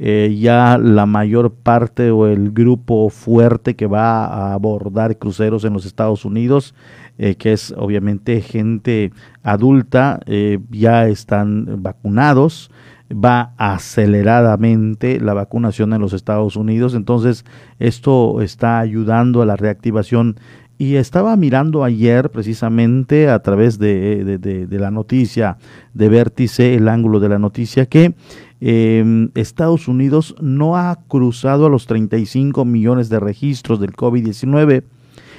[0.01, 5.73] eh, ya la mayor parte o el grupo fuerte que va a abordar cruceros en
[5.73, 6.73] los Estados Unidos,
[7.19, 9.11] eh, que es obviamente gente
[9.43, 12.71] adulta, eh, ya están vacunados,
[13.13, 17.45] va aceleradamente la vacunación en los Estados Unidos, entonces
[17.81, 20.37] esto está ayudando a la reactivación.
[20.81, 25.59] Y estaba mirando ayer precisamente a través de, de, la noticia
[25.93, 28.15] de Vértice, el ángulo de la noticia, que
[28.61, 34.83] eh, Estados Unidos no ha cruzado a los 35 millones de registros del COVID-19.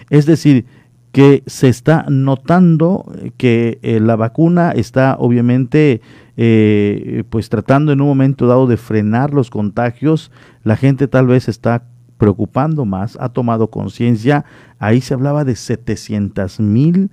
[0.09, 0.65] Es decir,
[1.11, 6.01] que se está notando que eh, la vacuna está obviamente
[6.37, 10.31] eh, pues tratando en un momento dado de frenar los contagios.
[10.63, 11.83] La gente tal vez está
[12.17, 14.45] preocupando más, ha tomado conciencia.
[14.77, 17.09] Ahí se hablaba de 700 mil,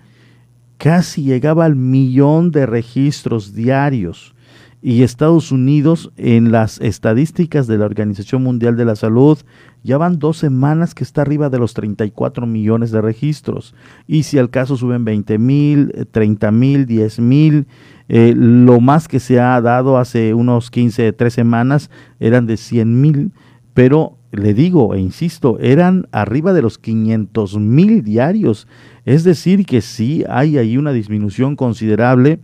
[0.76, 4.35] casi llegaba al millón de registros diarios
[4.82, 9.38] y Estados Unidos en las estadísticas de la Organización Mundial de la Salud
[9.82, 13.74] ya van dos semanas que está arriba de los 34 millones de registros.
[14.06, 17.66] Y si al caso suben 20 mil, 30 mil, 10 mil,
[18.08, 23.00] eh, lo más que se ha dado hace unos 15, 3 semanas eran de 100
[23.00, 23.32] mil,
[23.74, 28.66] pero le digo e insisto, eran arriba de los 500 mil diarios,
[29.04, 32.40] es decir que sí hay ahí una disminución considerable,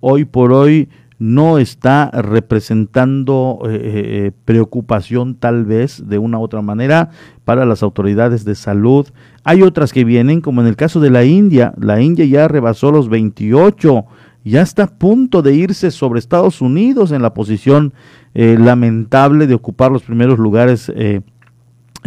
[0.00, 0.88] hoy por hoy
[1.18, 7.10] no está representando eh, eh, eh, preocupación tal vez de una u otra manera
[7.44, 9.08] para las autoridades de salud.
[9.42, 11.74] Hay otras que vienen, como en el caso de la India.
[11.78, 14.04] La India ya rebasó los 28,
[14.44, 17.92] ya está a punto de irse sobre Estados Unidos en la posición
[18.34, 20.92] lamentable de ocupar los primeros lugares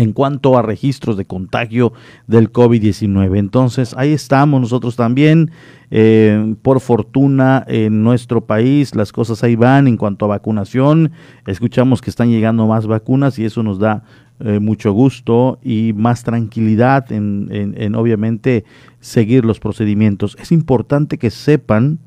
[0.01, 1.93] en cuanto a registros de contagio
[2.25, 3.37] del COVID-19.
[3.37, 5.51] Entonces, ahí estamos nosotros también.
[5.91, 11.11] Eh, por fortuna, en nuestro país las cosas ahí van en cuanto a vacunación.
[11.45, 14.03] Escuchamos que están llegando más vacunas y eso nos da
[14.39, 18.65] eh, mucho gusto y más tranquilidad en, en obviamente
[19.01, 20.35] seguir los procedimientos.
[20.39, 21.99] Es importante que sepan,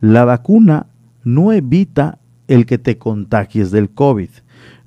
[0.00, 0.86] la vacuna
[1.24, 4.30] no evita el que te contagies del COVID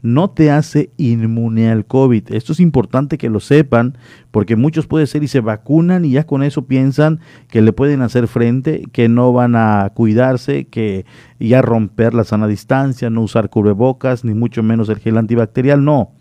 [0.01, 2.33] no te hace inmune al COVID.
[2.33, 3.97] Esto es importante que lo sepan
[4.31, 8.01] porque muchos puede ser y se vacunan y ya con eso piensan que le pueden
[8.01, 11.05] hacer frente, que no van a cuidarse, que
[11.39, 15.83] ya romper la sana distancia, no usar cubrebocas, ni mucho menos el gel antibacterial.
[15.83, 16.11] No,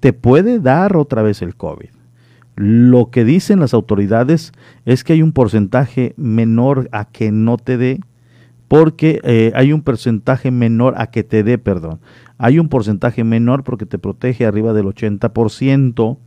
[0.00, 1.90] te puede dar otra vez el COVID.
[2.56, 4.52] Lo que dicen las autoridades
[4.84, 8.00] es que hay un porcentaje menor a que no te dé,
[8.68, 11.98] porque eh, hay un porcentaje menor a que te dé, perdón
[12.44, 16.18] hay un porcentaje menor porque te protege arriba del 80%.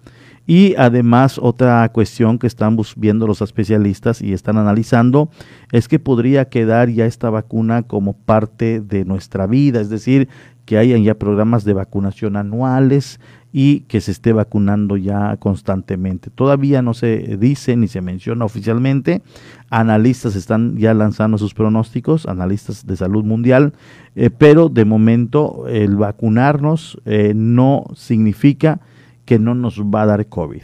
[0.47, 5.30] Y además otra cuestión que están viendo los especialistas y están analizando
[5.71, 10.27] es que podría quedar ya esta vacuna como parte de nuestra vida, es decir,
[10.65, 13.19] que hayan ya programas de vacunación anuales
[13.59, 16.29] y que se esté vacunando ya constantemente.
[16.29, 19.23] Todavía no se dice ni se menciona oficialmente.
[19.71, 23.73] Analistas están ya lanzando sus pronósticos, analistas de salud mundial,
[24.15, 28.79] eh, pero de momento el vacunarnos eh, no significa
[29.25, 30.61] que no nos va a dar COVID.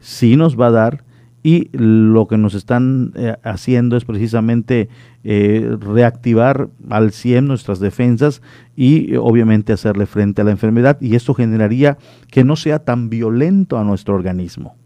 [0.00, 1.04] Sí nos va a dar
[1.48, 4.90] y lo que nos están eh, haciendo es precisamente
[5.24, 8.42] eh, reactivar al 100 nuestras defensas
[8.76, 11.96] y obviamente hacerle frente a la enfermedad y esto generaría
[12.30, 14.76] que no sea tan violento a nuestro organismo.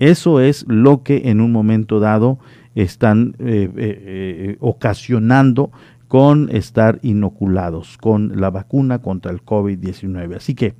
[0.00, 2.40] Eso es lo que en un momento dado
[2.74, 5.70] están eh, ocasionando
[6.08, 10.34] con estar inoculados con la vacuna contra el COVID-19.
[10.34, 10.74] Así que,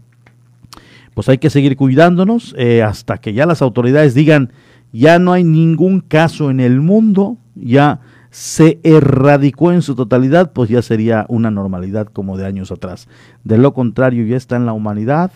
[1.14, 4.50] pues hay que seguir cuidándonos hasta que ya las autoridades digan,
[4.92, 8.00] ya no hay ningún caso en el mundo, ya
[8.30, 13.08] se erradicó en su totalidad, pues ya sería una normalidad como de años atrás.
[13.44, 15.32] De lo contrario, ya está en la humanidad,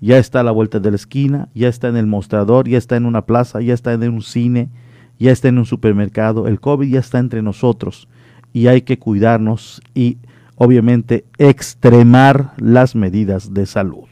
[0.00, 2.96] ya está a la vuelta de la esquina, ya está en el mostrador, ya está
[2.96, 4.68] en una plaza, ya está en un cine,
[5.18, 6.46] ya está en un supermercado.
[6.46, 8.08] El COVID ya está entre nosotros
[8.52, 10.18] y hay que cuidarnos y
[10.54, 14.06] obviamente extremar las medidas de salud.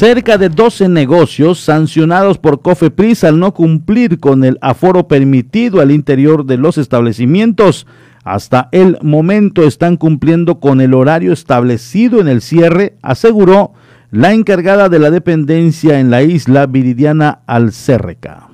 [0.00, 5.90] Cerca de 12 negocios sancionados por Cofepris al no cumplir con el aforo permitido al
[5.90, 7.86] interior de los establecimientos.
[8.24, 13.74] Hasta el momento están cumpliendo con el horario establecido en el cierre, aseguró
[14.10, 18.49] la encargada de la dependencia en la isla Viridiana Alcérreca.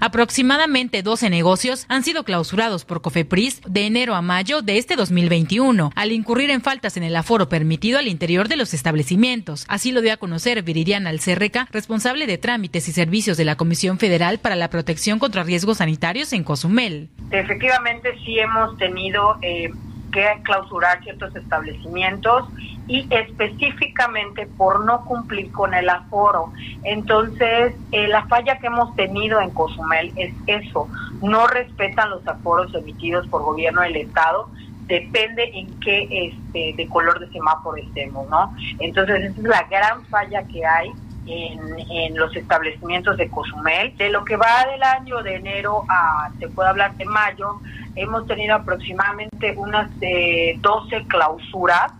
[0.00, 5.92] Aproximadamente 12 negocios han sido clausurados por Cofepris de enero a mayo de este 2021,
[5.94, 9.64] al incurrir en faltas en el aforo permitido al interior de los establecimientos.
[9.68, 13.98] Así lo dio a conocer Viridiana Alcerreca, responsable de trámites y servicios de la Comisión
[13.98, 17.08] Federal para la Protección contra Riesgos Sanitarios en Cozumel.
[17.30, 19.70] Efectivamente, sí hemos tenido eh,
[20.12, 22.44] que clausurar ciertos establecimientos
[22.88, 26.52] y específicamente por no cumplir con el aforo.
[26.84, 30.88] Entonces, eh, la falla que hemos tenido en Cozumel es eso,
[31.22, 34.48] no respetan los aforos emitidos por gobierno del Estado,
[34.86, 38.54] depende en qué este, de color de semáforo estemos, ¿no?
[38.78, 40.92] Entonces, esa es la gran falla que hay
[41.26, 41.60] en,
[41.90, 43.96] en, los establecimientos de Cozumel.
[43.96, 47.60] De lo que va del año de enero a, se puede hablar de mayo,
[47.96, 51.92] hemos tenido aproximadamente unas eh, 12 clausuras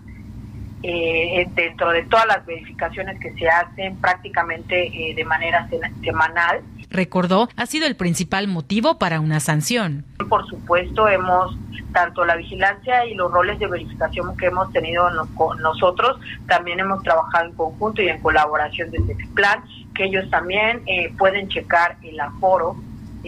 [0.89, 5.69] eh, dentro de todas las verificaciones que se hacen prácticamente eh, de manera
[6.05, 6.63] semanal.
[6.91, 10.05] Recordó, ha sido el principal motivo para una sanción.
[10.29, 11.59] Por supuesto, hemos
[11.93, 17.03] tanto la vigilancia y los roles de verificación que hemos tenido con nosotros, también hemos
[17.03, 21.97] trabajado en conjunto y en colaboración desde el plan, que ellos también eh, pueden checar
[22.05, 22.77] el aforo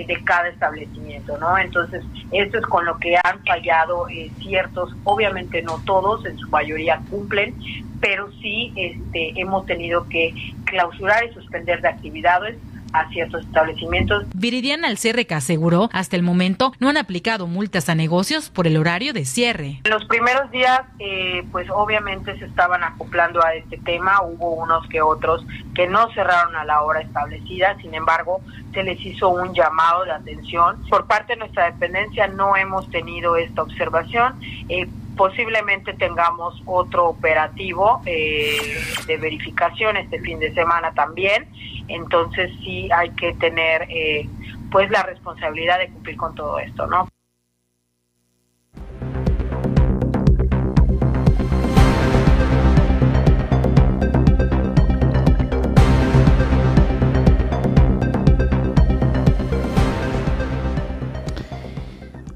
[0.05, 1.59] de cada establecimiento, ¿no?
[1.59, 6.49] Entonces, esto es con lo que han fallado eh, ciertos, obviamente no todos, en su
[6.49, 7.55] mayoría cumplen,
[8.01, 10.35] pero sí este, hemos tenido que
[10.65, 12.57] clausurar y suspender de actividades
[12.93, 14.25] a ciertos establecimientos.
[14.35, 19.13] Viridiana Alcerreca aseguró, hasta el momento no han aplicado multas a negocios por el horario
[19.13, 19.81] de cierre.
[19.85, 24.87] En los primeros días, eh, pues obviamente se estaban acoplando a este tema, hubo unos
[24.89, 28.41] que otros que no cerraron a la hora establecida, sin embargo,
[28.73, 30.83] se les hizo un llamado de atención.
[30.89, 34.35] Por parte de nuestra dependencia no hemos tenido esta observación.
[34.69, 34.89] Eh,
[35.19, 41.47] posiblemente tengamos otro operativo eh, de verificación este fin de semana también
[41.89, 44.27] entonces sí hay que tener eh,
[44.71, 47.09] pues la responsabilidad de cumplir con todo esto, ¿no?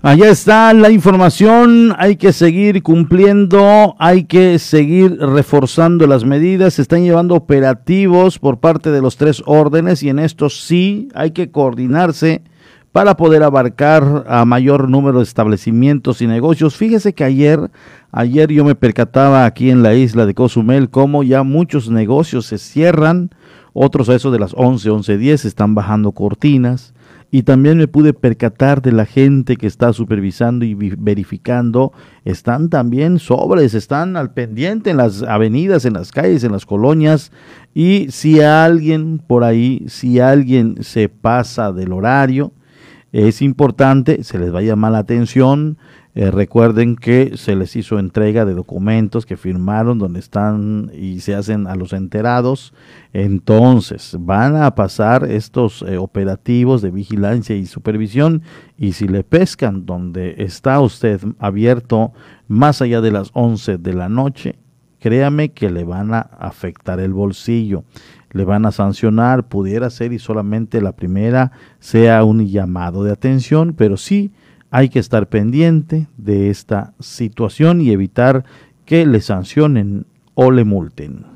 [0.04, 6.82] Allá está la información, hay que seguir cumpliendo, hay que seguir reforzando las medidas, se
[6.82, 11.52] están llevando operativos por parte de los tres órdenes y en esto sí hay que
[11.52, 12.42] coordinarse
[12.90, 16.74] para poder abarcar a mayor número de establecimientos y negocios.
[16.74, 17.70] Fíjese que ayer,
[18.10, 22.58] ayer yo me percataba aquí en la isla de Cozumel cómo ya muchos negocios se
[22.58, 23.30] cierran,
[23.72, 26.92] otros a eso de las 11, 11, 10 están bajando cortinas
[27.34, 31.94] y también me pude percatar de la gente que está supervisando y verificando.
[32.26, 37.32] Están también sobres, están al pendiente en las avenidas, en las calles, en las colonias.
[37.72, 42.52] Y si alguien por ahí, si alguien se pasa del horario,
[43.12, 45.78] es importante, se les va a llamar la atención,
[46.14, 51.34] eh, recuerden que se les hizo entrega de documentos que firmaron donde están y se
[51.34, 52.74] hacen a los enterados.
[53.14, 58.42] Entonces van a pasar estos eh, operativos de vigilancia y supervisión
[58.76, 62.12] y si le pescan donde está usted abierto
[62.46, 64.56] más allá de las 11 de la noche,
[65.00, 67.84] créame que le van a afectar el bolsillo
[68.32, 73.74] le van a sancionar, pudiera ser y solamente la primera sea un llamado de atención,
[73.76, 74.32] pero sí
[74.72, 78.44] hay que estar pendiente de esta situación y evitar
[78.86, 81.26] que le sancionen o le multen.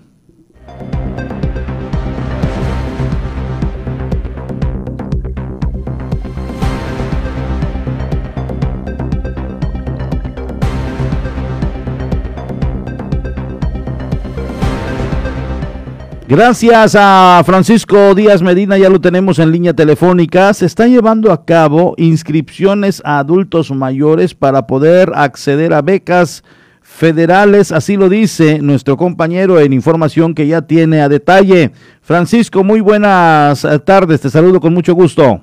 [16.28, 20.52] Gracias a Francisco Díaz Medina, ya lo tenemos en línea telefónica.
[20.54, 26.42] Se están llevando a cabo inscripciones a adultos mayores para poder acceder a becas
[26.80, 31.70] federales, así lo dice nuestro compañero en información que ya tiene a detalle.
[32.00, 35.40] Francisco, muy buenas tardes, te saludo con mucho gusto.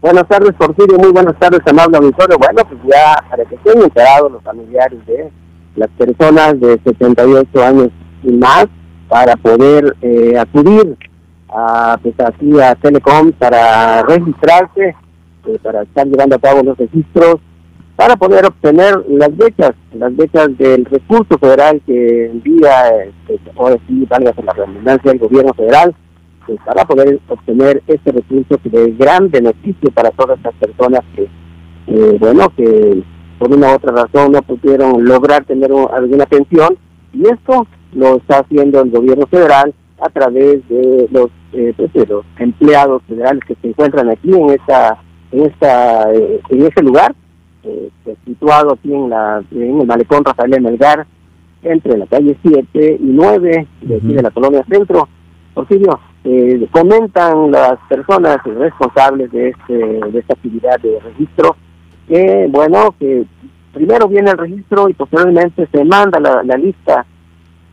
[0.00, 2.38] Buenas tardes, Porfirio, muy buenas tardes, amable auditorio.
[2.38, 5.32] Bueno, pues ya para que estén enterados los familiares de
[5.74, 7.88] las personas de 78 años
[8.22, 8.68] y más,
[9.12, 10.96] para poder eh, acudir
[11.50, 12.50] a, pues aquí
[12.80, 14.96] Telecom para registrarse,
[15.46, 17.36] eh, para estar llevando a cabo los registros
[17.94, 24.06] para poder obtener las becas, las becas del recurso federal que envía, este, ahora sí,
[24.08, 25.94] valga la redundancia, del gobierno federal,
[26.46, 31.28] pues, para poder obtener este recurso de gran beneficio para todas estas personas que,
[31.88, 33.02] eh, bueno, que
[33.38, 36.78] por una u otra razón no pudieron lograr tener alguna pensión,
[37.12, 42.06] y esto lo está haciendo el gobierno federal a través de los, eh, pues, de
[42.06, 44.98] los empleados federales que se encuentran aquí en esta
[45.30, 47.14] en esta eh, en ese lugar
[47.62, 47.90] eh,
[48.24, 51.06] situado aquí en la en el malecón Rafael Melgar
[51.62, 55.08] entre la calle 7 y 9 de aquí de la colonia centro.
[55.54, 61.56] Porfirio eh, comentan las personas responsables de este de esta actividad de registro
[62.08, 63.24] que bueno que
[63.72, 67.06] primero viene el registro y posteriormente se manda la, la lista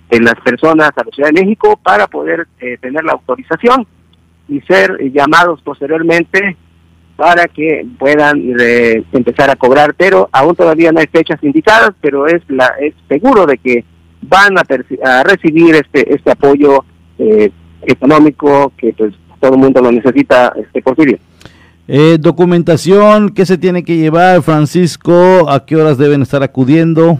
[0.09, 3.85] de las personas a la Ciudad de México para poder eh, tener la autorización
[4.47, 6.57] y ser llamados posteriormente
[7.15, 12.27] para que puedan eh, empezar a cobrar, pero aún todavía no hay fechas indicadas, pero
[12.27, 13.83] es la es seguro de que
[14.21, 14.63] van a,
[15.03, 16.85] a recibir este este apoyo
[17.17, 17.51] eh,
[17.81, 21.17] económico que pues todo el mundo lo necesita, este Porfirio.
[21.87, 25.49] Eh, documentación, ¿qué se tiene que llevar, Francisco?
[25.49, 27.19] ¿A qué horas deben estar acudiendo?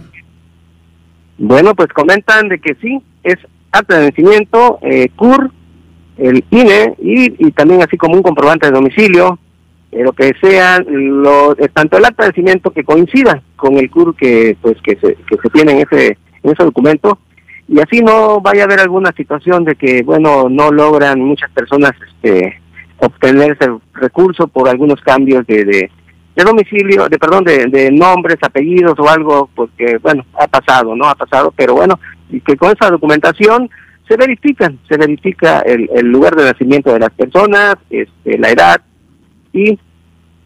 [1.39, 3.37] Bueno, pues comentan de que sí, es
[3.71, 5.51] acta eh, CUR,
[6.17, 9.39] el INE y, y, también así como un comprobante de domicilio,
[9.93, 14.77] eh, lo que sean, lo, tanto el acta que coincida con el CUR que pues
[14.81, 17.17] que se, que se tiene en ese, en ese documento.
[17.69, 21.91] Y así no vaya a haber alguna situación de que, bueno, no logran muchas personas
[22.05, 22.59] este,
[22.97, 25.91] obtener ese recurso por algunos cambios de, de,
[26.43, 31.05] de domicilio, de perdón, de, de, nombres, apellidos o algo, porque bueno, ha pasado, ¿no?
[31.05, 33.69] Ha pasado, pero bueno, y que con esa documentación
[34.07, 38.81] se verifican, se verifica el, lugar de nacimiento de las personas, este, la edad
[39.53, 39.77] y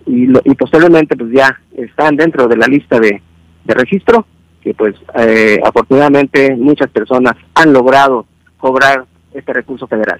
[0.06, 3.22] y, lo, y posteriormente pues ya están dentro de la lista de,
[3.64, 4.26] de registro
[4.62, 8.26] que pues eh, afortunadamente muchas personas han logrado
[8.58, 10.20] cobrar este recurso federal.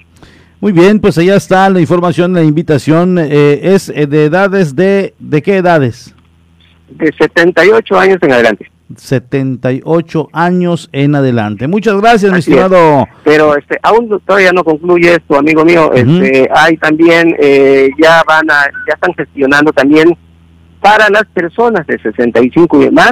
[0.64, 3.18] Muy bien, pues allá está la información, la invitación.
[3.20, 6.16] Eh, ¿Es de edades de, de qué edades?
[6.90, 8.72] De 78 años en adelante.
[8.96, 11.68] 78 años en adelante.
[11.68, 13.02] Muchas gracias, Así mi estimado.
[13.02, 13.08] Es.
[13.26, 15.92] Pero este, aún todavía no concluye esto, amigo mío.
[15.94, 16.24] Uh -huh.
[16.24, 20.18] Este, hay también, eh, ya van a, ya están gestionando también
[20.80, 23.12] para las personas de 65 y más,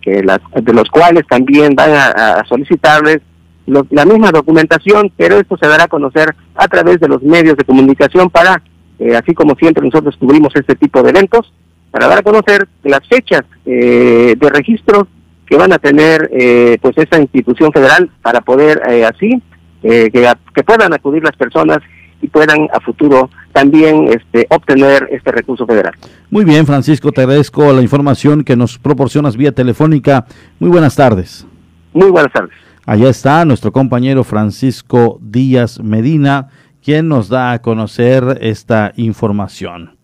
[0.00, 3.20] que las, de los cuales también van a, a solicitarles
[3.66, 7.56] lo, la misma documentación, pero esto se dará a conocer a través de los medios
[7.56, 8.62] de comunicación para,
[8.98, 11.52] eh, así como siempre nosotros cubrimos este tipo de eventos,
[11.92, 15.06] para dar a conocer las fechas eh, de registro
[15.46, 19.40] que van a tener eh, pues esta institución federal para poder eh, así
[19.82, 20.10] que,
[20.54, 21.78] que, puedan acudir las personas
[22.22, 25.92] y puedan a futuro también este, obtener este recurso federal.
[26.30, 30.24] Muy bien, Francisco, te agradezco la información que nos proporcionas vía telefónica.
[30.60, 31.44] Muy buenas tardes.
[31.92, 32.54] Muy buenas tardes.
[32.84, 36.48] Allá está nuestro compañero Francisco Díaz Medina,
[36.82, 39.96] quien nos da a conocer esta información.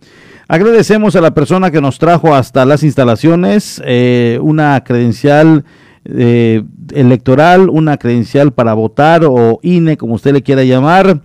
[0.46, 5.64] Agradecemos a la persona que nos trajo hasta las instalaciones eh, una credencial
[6.04, 6.62] eh,
[6.94, 11.20] electoral, una credencial para votar o INE, como usted le quiera llamar,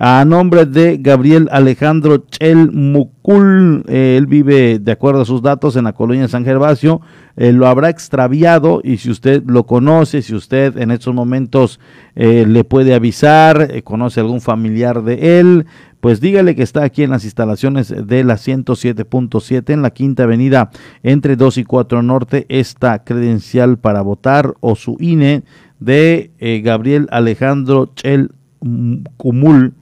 [0.00, 3.84] a nombre de Gabriel Alejandro Chel Mucul.
[3.88, 7.00] Eh, él vive, de acuerdo a sus datos, en la colonia San Gervasio.
[7.36, 11.80] Eh, lo habrá extraviado y si usted lo conoce, si usted en estos momentos
[12.14, 15.66] eh, le puede avisar, conoce algún familiar de él,
[16.00, 20.70] pues dígale que está aquí en las instalaciones de la 107.7 en la Quinta Avenida
[21.02, 25.42] entre 2 y 4 Norte, esta credencial para votar o su INE
[25.80, 26.30] de
[26.62, 28.30] Gabriel Alejandro Chel
[29.16, 29.74] Cumul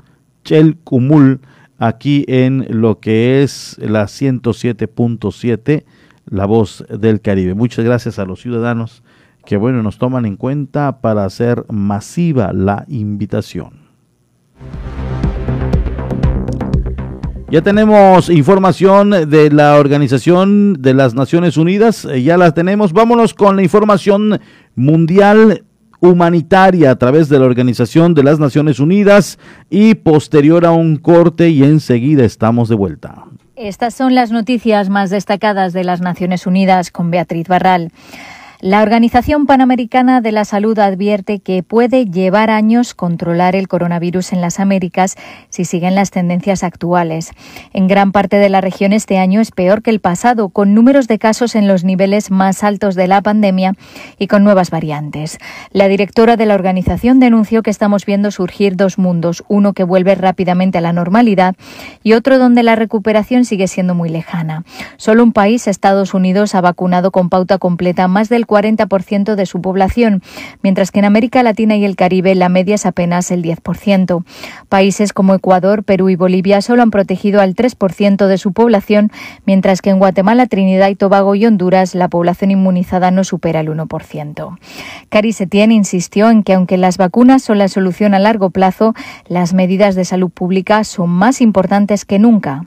[0.46, 1.40] Chel Cumul
[1.76, 5.84] aquí en lo que es la 107.7,
[6.24, 7.54] la voz del Caribe.
[7.54, 9.02] Muchas gracias a los ciudadanos
[9.44, 13.86] que bueno nos toman en cuenta para hacer masiva la invitación.
[17.50, 22.92] Ya tenemos información de la Organización de las Naciones Unidas, ya la tenemos.
[22.92, 24.40] Vámonos con la información
[24.74, 25.65] mundial
[26.00, 29.38] humanitaria a través de la Organización de las Naciones Unidas
[29.70, 33.24] y posterior a un corte y enseguida estamos de vuelta.
[33.56, 37.90] Estas son las noticias más destacadas de las Naciones Unidas con Beatriz Barral.
[38.60, 44.40] La Organización Panamericana de la Salud advierte que puede llevar años controlar el coronavirus en
[44.40, 45.16] las Américas
[45.50, 47.32] si siguen las tendencias actuales.
[47.74, 51.06] En gran parte de la región este año es peor que el pasado, con números
[51.06, 53.74] de casos en los niveles más altos de la pandemia
[54.18, 55.36] y con nuevas variantes.
[55.70, 60.14] La directora de la organización denunció que estamos viendo surgir dos mundos, uno que vuelve
[60.14, 61.56] rápidamente a la normalidad
[62.02, 64.64] y otro donde la recuperación sigue siendo muy lejana.
[64.96, 68.55] Solo un país, Estados Unidos, ha vacunado con pauta completa más del 40%
[69.36, 70.22] de su población,
[70.62, 74.24] mientras que en América Latina y el Caribe la media es apenas el 10%.
[74.68, 79.10] Países como Ecuador, Perú y Bolivia solo han protegido al 3% de su población,
[79.44, 83.68] mientras que en Guatemala, Trinidad y Tobago y Honduras la población inmunizada no supera el
[83.68, 84.58] 1%.
[85.08, 88.94] Cari Setién insistió en que aunque las vacunas son la solución a largo plazo,
[89.28, 92.66] las medidas de salud pública son más importantes que nunca.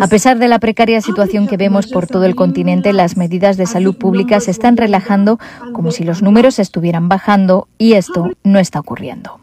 [0.00, 3.66] A pesar de la precaria situación que vemos por todo el continente, las medidas de
[3.66, 5.38] salud pública se están relajando
[5.72, 9.38] como si los números estuvieran bajando y esto no está ocurriendo.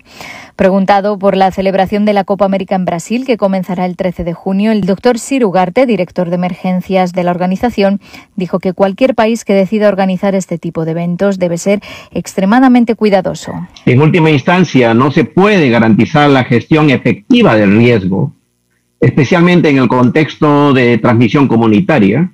[0.56, 4.34] Preguntado por la celebración de la Copa América en Brasil, que comenzará el 13 de
[4.34, 8.02] junio, el doctor Sir Ugarte, director de emergencias de la organización,
[8.36, 11.82] dijo que cualquier país que decida organizar este tipo de eventos debe ser
[12.12, 13.54] extremadamente cuidadoso.
[13.86, 18.34] En última instancia, no se puede garantizar la gestión efectiva del riesgo
[19.04, 22.32] especialmente en el contexto de transmisión comunitaria,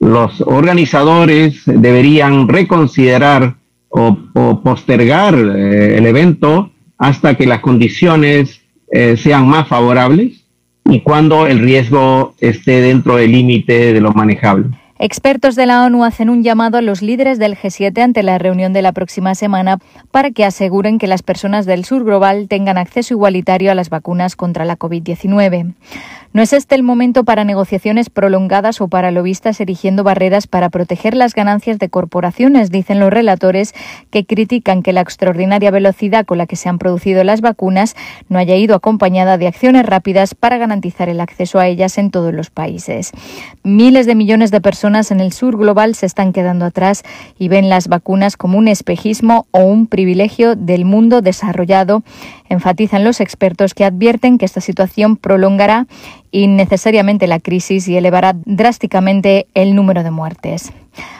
[0.00, 3.56] los organizadores deberían reconsiderar
[3.88, 4.16] o,
[4.62, 10.44] postergar eh, el evento hasta que las condiciones eh, sean más favorables
[10.86, 14.68] y cuando el riesgo esté dentro del límite de lo manejable.
[14.98, 18.72] Expertos de la ONU hacen un llamado a los líderes del G7 ante la reunión
[18.72, 19.78] de la próxima semana
[20.10, 24.36] para que aseguren que las personas del sur global tengan acceso igualitario a las vacunas
[24.36, 25.74] contra la COVID-19.
[26.32, 31.14] No es este el momento para negociaciones prolongadas o para lobistas erigiendo barreras para proteger
[31.14, 33.74] las ganancias de corporaciones, dicen los relatores
[34.10, 37.96] que critican que la extraordinaria velocidad con la que se han producido las vacunas
[38.28, 42.32] no haya ido acompañada de acciones rápidas para garantizar el acceso a ellas en todos
[42.34, 43.12] los países.
[43.62, 47.02] Miles de millones de personas en el sur global se están quedando atrás
[47.40, 52.04] y ven las vacunas como un espejismo o un privilegio del mundo desarrollado,
[52.48, 55.88] enfatizan los expertos que advierten que esta situación prolongará
[56.30, 60.72] innecesariamente la crisis y elevará drásticamente el número de muertes.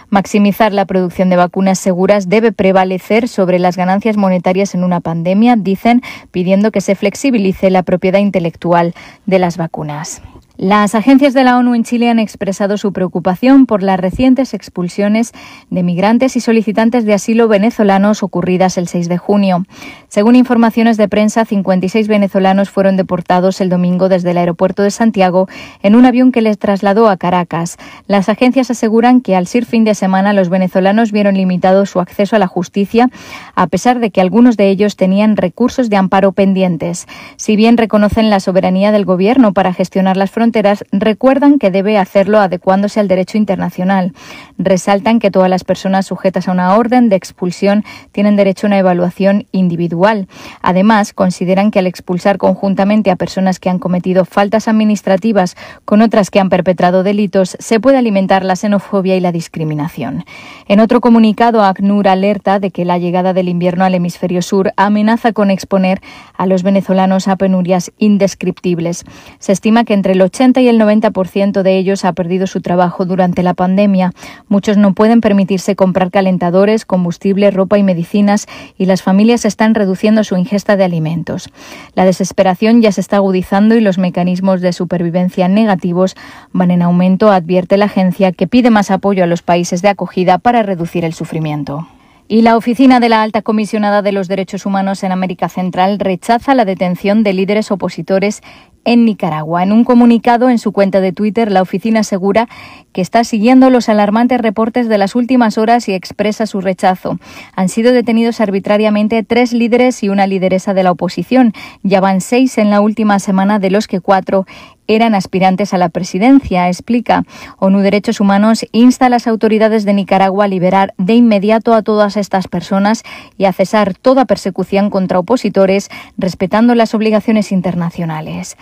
[0.08, 5.56] Maximizar la producción de vacunas seguras debe prevalecer sobre las ganancias monetarias en una pandemia,
[5.56, 8.94] dicen, pidiendo que se flexibilice la propiedad intelectual
[9.26, 10.22] de las vacunas.
[10.58, 15.32] Las agencias de la ONU en Chile han expresado su preocupación por las recientes expulsiones
[15.68, 19.66] de migrantes y solicitantes de asilo venezolanos ocurridas el 6 de junio.
[20.08, 25.46] Según informaciones de prensa, 56 venezolanos fueron deportados el domingo desde el aeropuerto de Santiago
[25.82, 27.76] en un avión que les trasladó a Caracas.
[28.06, 32.34] Las agencias aseguran que al ser fin de semana los venezolanos vieron limitado su acceso
[32.34, 33.10] a la justicia,
[33.54, 37.06] a pesar de que algunos de ellos tenían recursos de amparo pendientes.
[37.36, 40.45] Si bien reconocen la soberanía del gobierno para gestionar las fronteras,
[40.92, 44.12] recuerdan que debe hacerlo adecuándose al derecho internacional.
[44.58, 48.78] Resaltan que todas las personas sujetas a una orden de expulsión tienen derecho a una
[48.78, 50.28] evaluación individual.
[50.62, 56.30] Además, consideran que al expulsar conjuntamente a personas que han cometido faltas administrativas con otras
[56.30, 60.24] que han perpetrado delitos, se puede alimentar la xenofobia y la discriminación.
[60.68, 65.32] En otro comunicado, ACNUR alerta de que la llegada del invierno al hemisferio sur amenaza
[65.32, 66.00] con exponer
[66.36, 69.04] a los venezolanos a penurias indescriptibles.
[69.38, 73.06] Se estima que entre el 80 y el 90% de ellos ha perdido su trabajo
[73.06, 74.12] durante la pandemia.
[74.48, 80.24] Muchos no pueden permitirse comprar calentadores, combustible, ropa y medicinas y las familias están reduciendo
[80.24, 81.48] su ingesta de alimentos.
[81.94, 86.16] La desesperación ya se está agudizando y los mecanismos de supervivencia negativos
[86.52, 90.36] van en aumento, advierte la agencia que pide más apoyo a los países de acogida
[90.36, 91.88] para reducir el sufrimiento.
[92.28, 96.56] Y la Oficina de la Alta Comisionada de los Derechos Humanos en América Central rechaza
[96.56, 98.42] la detención de líderes opositores
[98.86, 99.62] en Nicaragua.
[99.62, 102.48] En un comunicado en su cuenta de Twitter, la oficina asegura
[102.92, 107.18] que está siguiendo los alarmantes reportes de las últimas horas y expresa su rechazo.
[107.54, 111.52] Han sido detenidos arbitrariamente tres líderes y una lideresa de la oposición.
[111.82, 114.46] Ya van seis en la última semana, de los que cuatro
[114.88, 117.24] eran aspirantes a la presidencia, explica.
[117.58, 122.16] ONU Derechos Humanos insta a las autoridades de Nicaragua a liberar de inmediato a todas
[122.16, 123.02] estas personas
[123.36, 128.56] y a cesar toda persecución contra opositores, respetando las obligaciones internacionales.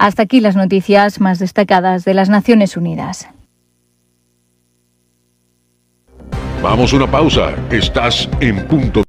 [0.00, 3.28] Hasta aquí las noticias más destacadas de las Naciones Unidas.
[6.62, 7.54] Vamos a una pausa.
[7.70, 9.02] Estás en punto.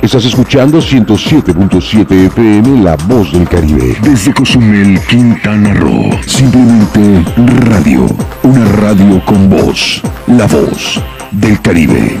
[0.00, 3.96] Estás escuchando 107.7 FM La Voz del Caribe.
[4.00, 6.16] Desde Cozumel, Quintana Roo.
[6.28, 7.24] Simplemente
[7.64, 8.06] radio.
[8.44, 10.00] Una radio con voz.
[10.28, 11.02] La Voz
[11.32, 12.20] del Caribe.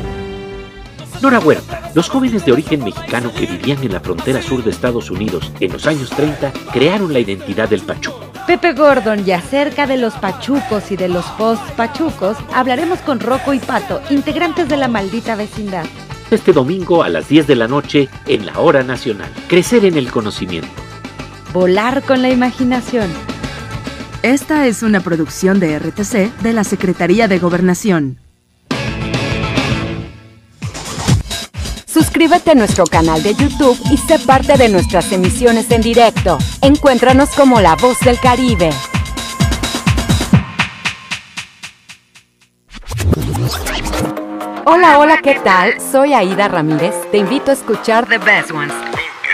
[1.21, 5.11] Nora Huerta, los jóvenes de origen mexicano que vivían en la frontera sur de Estados
[5.11, 8.31] Unidos en los años 30 crearon la identidad del pachuco.
[8.47, 13.59] Pepe Gordon y acerca de los pachucos y de los post-pachucos hablaremos con Rocco y
[13.59, 15.85] Pato, integrantes de la maldita vecindad.
[16.31, 19.29] Este domingo a las 10 de la noche en la Hora Nacional.
[19.47, 20.69] Crecer en el conocimiento.
[21.53, 23.11] Volar con la imaginación.
[24.23, 28.17] Esta es una producción de RTC de la Secretaría de Gobernación.
[32.11, 36.39] Suscríbete a nuestro canal de YouTube y sé parte de nuestras emisiones en directo.
[36.61, 38.69] Encuéntranos como La Voz del Caribe.
[44.65, 45.79] Hola, hola, ¿qué tal?
[45.79, 46.93] Soy Aida Ramírez.
[47.11, 48.90] Te invito a escuchar The Best Ones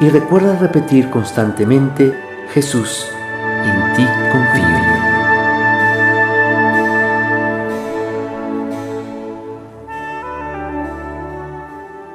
[0.00, 2.14] y recuerda repetir constantemente,
[2.54, 3.06] Jesús,
[3.64, 4.80] en ti confío.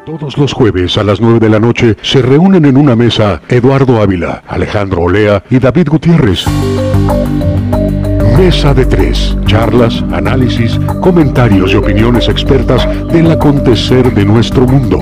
[0.06, 4.02] Todos los jueves a las 9 de la noche se reúnen en una mesa Eduardo
[4.02, 6.46] Ávila, Alejandro Olea y David Gutiérrez.
[8.38, 9.38] Mesa de tres.
[9.46, 15.00] Charlas, análisis, comentarios y opiniones expertas del acontecer de nuestro mundo.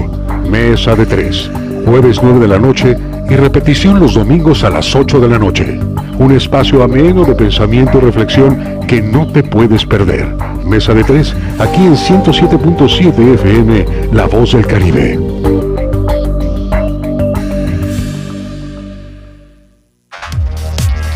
[0.50, 1.50] Mesa de tres
[1.86, 2.98] jueves 9 de la noche
[3.30, 5.80] y repetición los domingos a las 8 de la noche.
[6.20, 10.36] Un espacio ameno de pensamiento y reflexión que no te puedes perder.
[10.66, 15.20] Mesa de tres, aquí en 107.7 FM, La Voz del Caribe.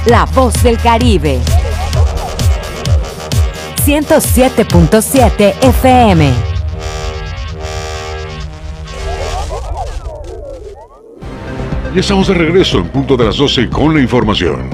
[0.05, 1.39] La Voz del Caribe.
[3.85, 6.46] 107.7 FM.
[11.97, 14.69] Ya estamos de regreso en punto de las 12 con la información.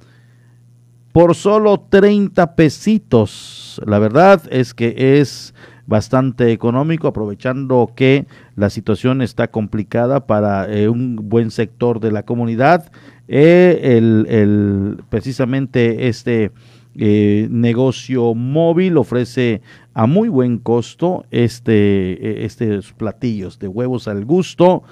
[1.13, 3.81] por solo 30 pesitos.
[3.87, 5.55] La verdad es que es
[5.87, 8.27] bastante económico, aprovechando que
[8.57, 12.93] la situación está complicada para eh, un buen sector de la comunidad.
[13.27, 16.53] Eh, el, precisamente este
[16.99, 19.63] eh, negocio móvil, ofrece
[19.95, 24.83] a muy buen costo este, estos platillos de huevos al gusto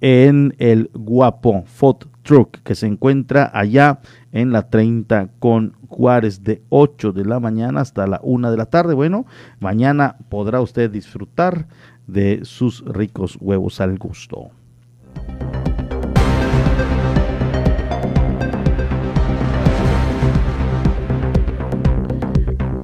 [0.00, 4.00] en el Guapo Food Truck que se encuentra allá
[4.32, 8.66] en la 30 con Juárez de 8 de la mañana hasta la 1 de la
[8.66, 8.94] tarde.
[8.94, 9.26] Bueno,
[9.60, 11.66] mañana podrá usted disfrutar
[12.06, 14.50] de sus ricos huevos al gusto.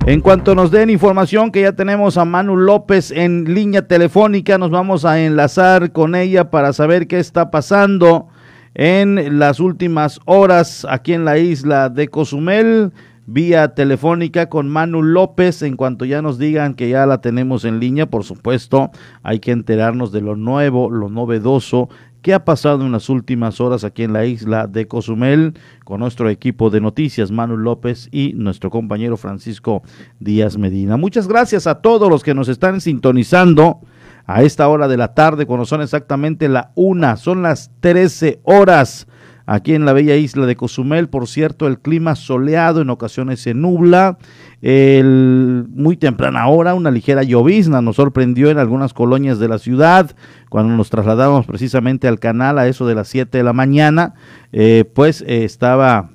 [0.06, 4.70] En cuanto nos den información que ya tenemos a Manu López en línea telefónica, nos
[4.70, 8.28] vamos a enlazar con ella para saber qué está pasando
[8.74, 12.92] en las últimas horas aquí en la isla de Cozumel,
[13.24, 15.62] vía telefónica con Manu López.
[15.62, 18.90] En cuanto ya nos digan que ya la tenemos en línea, por supuesto,
[19.22, 21.88] hay que enterarnos de lo nuevo, lo novedoso
[22.24, 25.52] qué ha pasado en las últimas horas aquí en la isla de Cozumel
[25.84, 29.82] con nuestro equipo de noticias, Manu López y nuestro compañero Francisco
[30.20, 30.96] Díaz Medina.
[30.96, 33.80] Muchas gracias a todos los que nos están sintonizando
[34.24, 39.06] a esta hora de la tarde, cuando son exactamente la una, son las 13 horas
[39.46, 41.08] aquí en la bella isla de Cozumel.
[41.08, 44.18] Por cierto, el clima soleado, en ocasiones se nubla.
[44.62, 50.16] El, muy temprana hora, una ligera llovizna nos sorprendió en algunas colonias de la ciudad
[50.48, 54.14] cuando nos trasladábamos precisamente al canal a eso de las 7 de la mañana.
[54.52, 56.13] Eh, pues eh, estaba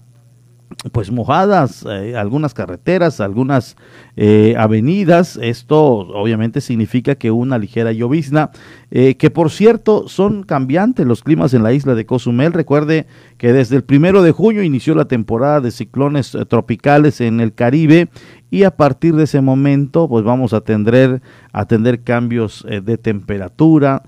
[0.94, 3.76] pues mojadas, eh, algunas carreteras, algunas
[4.16, 5.38] eh, avenidas.
[5.42, 8.52] Esto obviamente significa que una ligera llovizna,
[8.90, 12.54] eh, que por cierto son cambiantes los climas en la isla de Cozumel.
[12.54, 13.08] Recuerde
[13.38, 18.08] que desde el primero de junio inició la temporada de ciclones tropicales en el Caribe
[18.50, 21.22] y a partir de ese momento pues vamos a tener,
[21.52, 24.04] a tener cambios de temperatura,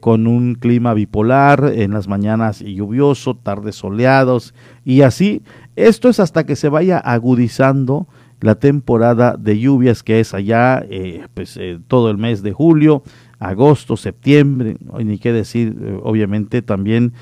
[0.00, 4.54] con un clima bipolar, en las mañanas lluvioso, tardes soleados
[4.86, 5.42] y así
[5.76, 8.08] esto es hasta que se vaya agudizando
[8.40, 13.02] la temporada de lluvias que es allá eh, pues, eh, todo el mes de julio,
[13.38, 17.12] agosto, septiembre, ni qué decir, eh, obviamente también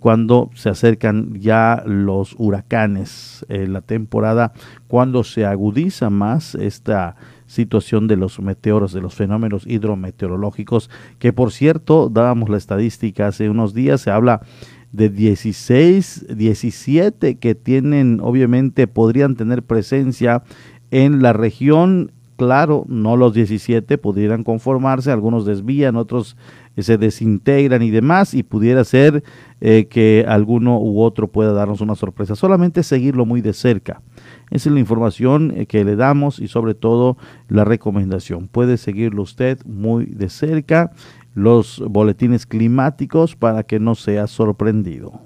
[0.00, 4.52] cuando se acercan ya los huracanes, la temporada
[4.88, 7.14] cuando se agudiza más esta
[7.46, 13.48] situación de los meteoros, de los fenómenos hidrometeorológicos, que por cierto, dábamos la estadística hace
[13.48, 14.42] unos días, se habla
[14.92, 20.42] de 16, 17 que tienen, obviamente, podrían tener presencia
[20.90, 22.12] en la región.
[22.36, 26.36] Claro, no los 17 pudieran conformarse, algunos desvían, otros
[26.76, 29.24] eh, se desintegran y demás, y pudiera ser
[29.60, 32.36] eh, que alguno u otro pueda darnos una sorpresa.
[32.36, 34.00] Solamente seguirlo muy de cerca.
[34.50, 37.16] Esa es la información eh, que le damos y sobre todo
[37.48, 38.46] la recomendación.
[38.46, 40.92] Puede seguirlo usted muy de cerca
[41.38, 45.22] los boletines climáticos para que no sea sorprendido.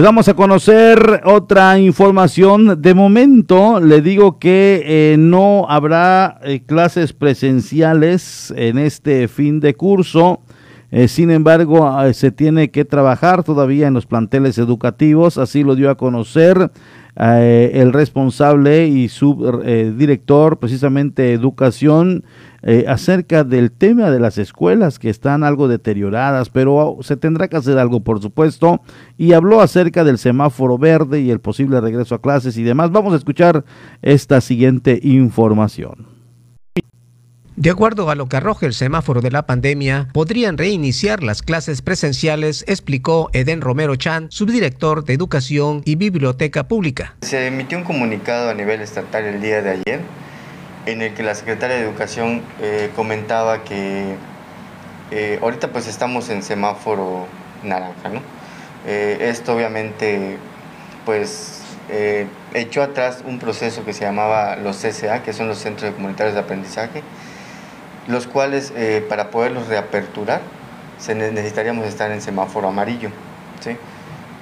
[0.00, 2.80] Les vamos a conocer otra información.
[2.80, 9.74] De momento le digo que eh, no habrá eh, clases presenciales en este fin de
[9.74, 10.40] curso.
[10.90, 15.36] Eh, sin embargo, se tiene que trabajar todavía en los planteles educativos.
[15.36, 16.70] Así lo dio a conocer
[17.16, 22.24] el responsable y subdirector precisamente de educación
[22.62, 27.56] eh, acerca del tema de las escuelas que están algo deterioradas, pero se tendrá que
[27.56, 28.82] hacer algo, por supuesto,
[29.16, 32.90] y habló acerca del semáforo verde y el posible regreso a clases y demás.
[32.90, 33.64] Vamos a escuchar
[34.02, 36.09] esta siguiente información.
[37.60, 41.82] De acuerdo a lo que arroja el semáforo de la pandemia, podrían reiniciar las clases
[41.82, 47.16] presenciales, explicó Eden Romero Chan, subdirector de Educación y Biblioteca Pública.
[47.20, 50.00] Se emitió un comunicado a nivel estatal el día de ayer
[50.86, 54.14] en el que la secretaria de Educación eh, comentaba que
[55.10, 57.26] eh, ahorita pues estamos en semáforo
[57.62, 58.22] naranja, ¿no?
[58.86, 60.38] esto obviamente
[61.04, 61.60] pues
[62.54, 66.40] echó atrás un proceso que se llamaba los CSA, que son los Centros Comunitarios de
[66.40, 67.02] Aprendizaje,
[68.08, 68.72] los cuales
[69.08, 70.40] para poderlos reaperturar
[71.00, 73.10] se necesitaríamos estar en semáforo amarillo.
[73.60, 73.76] ¿sí?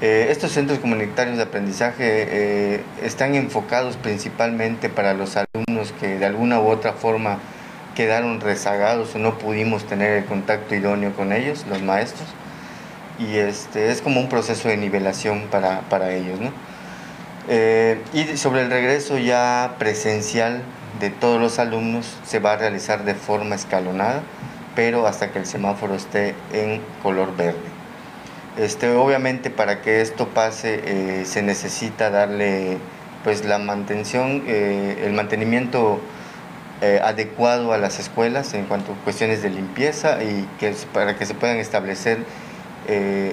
[0.01, 6.27] Eh, estos centros comunitarios de aprendizaje eh, están enfocados principalmente para los alumnos que de
[6.27, 7.39] alguna u otra forma
[7.95, 12.29] quedaron rezagados o no pudimos tener el contacto idóneo con ellos, los maestros,
[13.19, 16.39] y este, es como un proceso de nivelación para, para ellos.
[16.39, 16.53] ¿no?
[17.49, 20.63] Eh, y sobre el regreso ya presencial
[21.01, 24.23] de todos los alumnos se va a realizar de forma escalonada,
[24.75, 27.79] pero hasta que el semáforo esté en color verde.
[28.57, 32.79] Este, obviamente para que esto pase eh, se necesita darle
[33.23, 36.01] pues la mantención, eh, el mantenimiento
[36.81, 41.27] eh, adecuado a las escuelas en cuanto a cuestiones de limpieza y que para que
[41.27, 42.19] se puedan establecer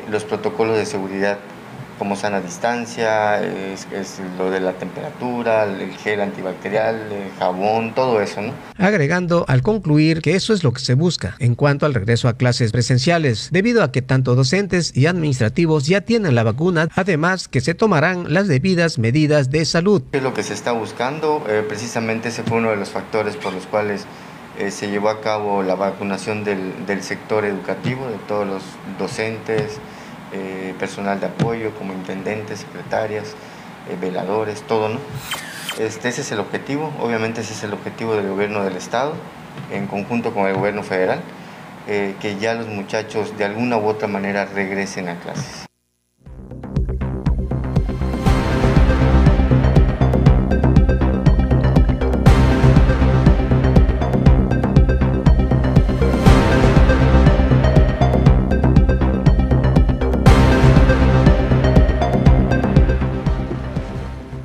[0.10, 1.38] los protocolos de seguridad
[1.98, 3.88] como sana distancia, es,
[4.38, 8.54] lo de la temperatura, el gel antibacterial, el jabón, todo eso, ¿no?
[8.78, 12.38] Agregando al concluir que eso es lo que se busca en cuanto al regreso a
[12.38, 17.62] clases presenciales, debido a que tanto docentes y administrativos ya tienen la vacuna, además que
[17.62, 20.04] se tomarán las debidas medidas de salud.
[20.12, 23.54] Es lo que se está buscando, eh, precisamente ese fue uno de los factores por
[23.54, 24.06] los cuales
[24.58, 28.64] eh, se llevó a cabo la vacunación del, del sector educativo, de todos los
[28.98, 29.80] docentes,
[30.34, 33.36] eh, personal de apoyo como intendentes, secretarias,
[33.90, 35.00] eh, veladores, todo, ¿no?
[35.80, 39.14] Este, ese es el objetivo, obviamente ese es el objetivo del gobierno del Estado,
[39.72, 41.22] en conjunto con el gobierno federal,
[41.88, 45.66] eh, que ya los muchachos de alguna u otra manera regresen a clases.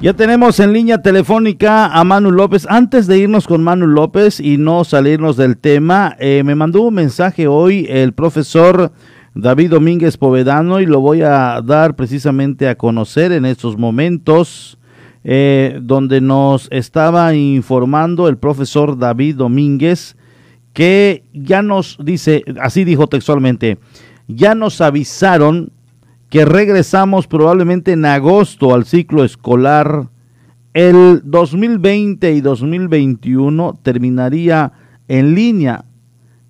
[0.03, 2.67] Ya tenemos en línea telefónica a Manu López.
[2.71, 6.95] Antes de irnos con Manu López y no salirnos del tema, eh, me mandó un
[6.95, 8.93] mensaje hoy el profesor
[9.35, 14.79] David Domínguez Povedano y lo voy a dar precisamente a conocer en estos momentos,
[15.23, 20.17] eh, donde nos estaba informando el profesor David Domínguez
[20.73, 23.79] que ya nos dice, así dijo textualmente,
[24.29, 25.73] ya nos avisaron
[26.31, 30.09] que regresamos probablemente en agosto al ciclo escolar.
[30.73, 34.73] El 2020 y 2021 terminaría
[35.09, 35.85] en línea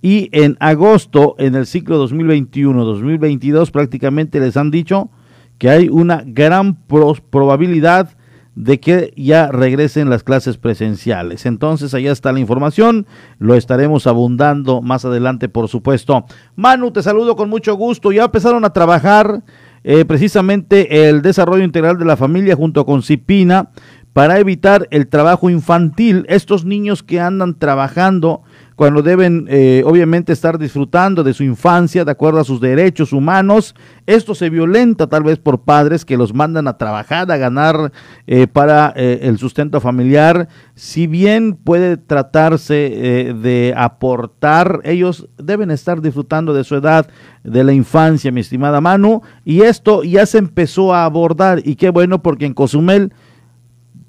[0.02, 5.10] y en agosto, en el ciclo 2021-2022, prácticamente les han dicho
[5.58, 8.16] que hay una gran probabilidad
[8.54, 11.46] de que ya regresen las clases presenciales.
[11.46, 13.06] Entonces, allá está la información,
[13.38, 16.26] lo estaremos abundando más adelante, por supuesto.
[16.56, 18.12] Manu, te saludo con mucho gusto.
[18.12, 19.42] Ya empezaron a trabajar
[19.82, 23.70] eh, precisamente el desarrollo integral de la familia junto con CIPINA
[24.12, 26.26] para evitar el trabajo infantil.
[26.28, 28.42] Estos niños que andan trabajando
[28.80, 33.74] cuando deben eh, obviamente estar disfrutando de su infancia de acuerdo a sus derechos humanos.
[34.06, 37.92] Esto se violenta tal vez por padres que los mandan a trabajar, a ganar
[38.26, 40.48] eh, para eh, el sustento familiar.
[40.74, 47.06] Si bien puede tratarse de aportar, ellos deben estar disfrutando de su edad,
[47.44, 49.20] de la infancia, mi estimada Manu.
[49.44, 53.12] Y esto ya se empezó a abordar y qué bueno porque en Cozumel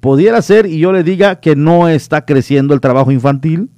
[0.00, 3.68] pudiera ser y yo le diga que no está creciendo el trabajo infantil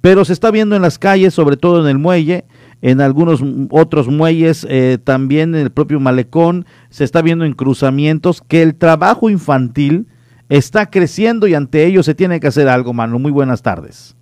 [0.00, 2.44] pero se está viendo en las calles, sobre todo en el muelle,
[2.82, 8.40] en algunos otros muelles, eh, también en el propio malecón, se está viendo en cruzamientos
[8.40, 10.06] que el trabajo infantil
[10.48, 13.18] está creciendo y ante ello se tiene que hacer algo, Manu.
[13.18, 14.16] Muy buenas tardes.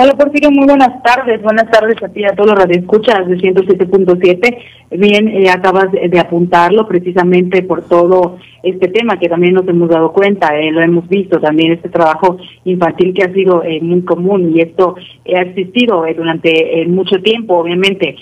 [0.00, 1.42] Hola Porfirio, muy buenas tardes.
[1.42, 4.58] Buenas tardes a ti a todos los radioescuchas de 107.7.
[4.90, 10.12] Bien, eh, acabas de apuntarlo precisamente por todo este tema que también nos hemos dado
[10.12, 14.50] cuenta, eh, lo hemos visto también, este trabajo infantil que ha sido eh, muy común
[14.56, 14.96] y esto
[15.36, 18.16] ha existido durante mucho tiempo, obviamente,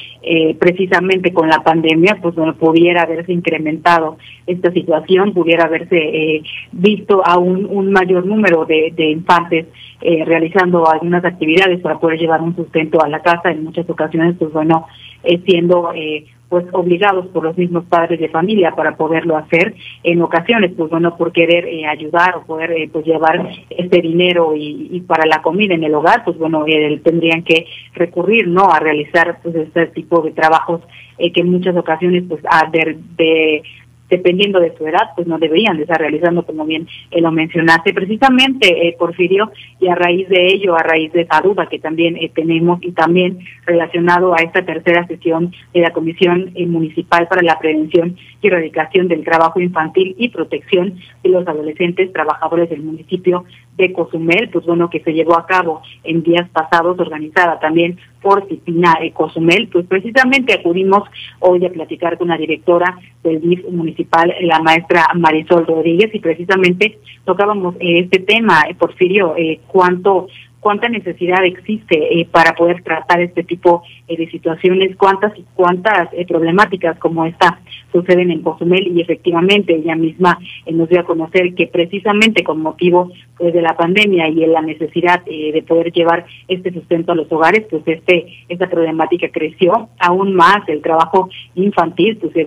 [0.58, 6.42] precisamente con la pandemia, pues bueno, pudiera haberse incrementado esta situación, pudiera haberse
[6.72, 9.66] visto a un, mayor número de, de infantes
[10.00, 14.52] realizando algunas actividades para poder llevar un sustento a la casa, en muchas ocasiones, pues
[14.52, 14.86] bueno,
[15.26, 20.22] eh, siendo eh, pues obligados por los mismos padres de familia para poderlo hacer, en
[20.22, 25.26] ocasiones, pues bueno, por querer eh, ayudar o poder pues llevar este dinero y, para
[25.26, 26.64] la comida en el hogar, pues bueno,
[27.03, 30.82] tendrían que recurrir, ¿no?, a realizar pues este tipo de trabajos
[31.18, 33.62] que en muchas ocasiones, pues, a de
[34.09, 37.92] dependiendo de su edad, pues no deberían de estar realizando, como bien eh, lo mencionaste,
[37.92, 39.50] precisamente, eh, Porfirio,
[39.80, 42.92] y a raíz de ello, a raíz de esa duda que también eh, tenemos y
[42.92, 48.46] también relacionado a esta tercera sesión de la Comisión eh, Municipal para la Prevención y
[48.46, 53.44] Erradicación del Trabajo Infantil y Protección de los Adolescentes Trabajadores del municipio
[53.76, 58.48] de Cozumel, pues bueno, que se llevó a cabo en días pasados, organizada también por
[58.48, 61.02] Cipina Cozumel, pues precisamente acudimos
[61.40, 63.95] hoy a platicar con la directora del DIF municipal,
[64.40, 70.28] la maestra Marisol Rodríguez, y precisamente tocábamos eh, este tema, eh, Porfirio, eh, cuánto
[70.66, 76.26] cuánta necesidad existe eh, para poder tratar este tipo eh, de situaciones, cuántas cuántas eh,
[76.26, 77.60] problemáticas como esta
[77.92, 78.88] suceden en Cozumel.
[78.88, 80.40] Y efectivamente ella misma
[80.72, 84.60] nos dio a conocer que precisamente con motivo pues, de la pandemia y en la
[84.60, 90.34] necesidad de poder llevar este sustento a los hogares, pues este esta problemática creció aún
[90.34, 92.44] más, el trabajo infantil pues se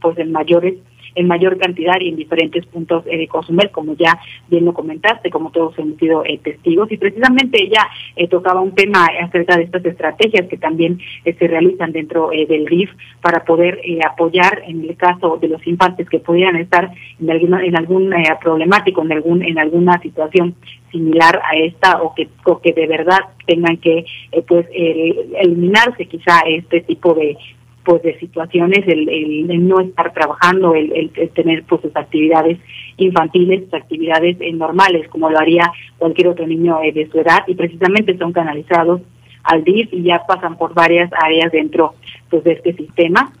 [0.00, 0.74] pues en mayores
[1.14, 5.30] en mayor cantidad y en diferentes puntos eh, de Cozumel, como ya bien lo comentaste,
[5.30, 6.90] como todos hemos sido eh, testigos.
[6.92, 11.92] Y precisamente ella eh, tocaba un tema acerca de estas estrategias que también se realizan
[11.92, 12.90] dentro del RIF
[13.20, 16.90] para poder apoyar en el caso de los infantes que pudieran estar
[17.20, 20.54] en alguna en algún problemático, en algún en alguna situación
[20.90, 24.04] similar a esta o que, o que de verdad tengan que
[24.46, 27.36] pues eliminarse quizá este tipo de,
[27.88, 32.58] pues de situaciones, el, el, no estar trabajando, el, el, tener pues sus actividades
[32.98, 37.44] infantiles, sus actividades eh, normales, como lo haría cualquier otro niño eh, de su edad,
[37.46, 39.00] y precisamente son canalizados
[39.42, 41.94] al DIF y ya pasan por varias áreas dentro
[42.28, 43.32] pues de este sistema.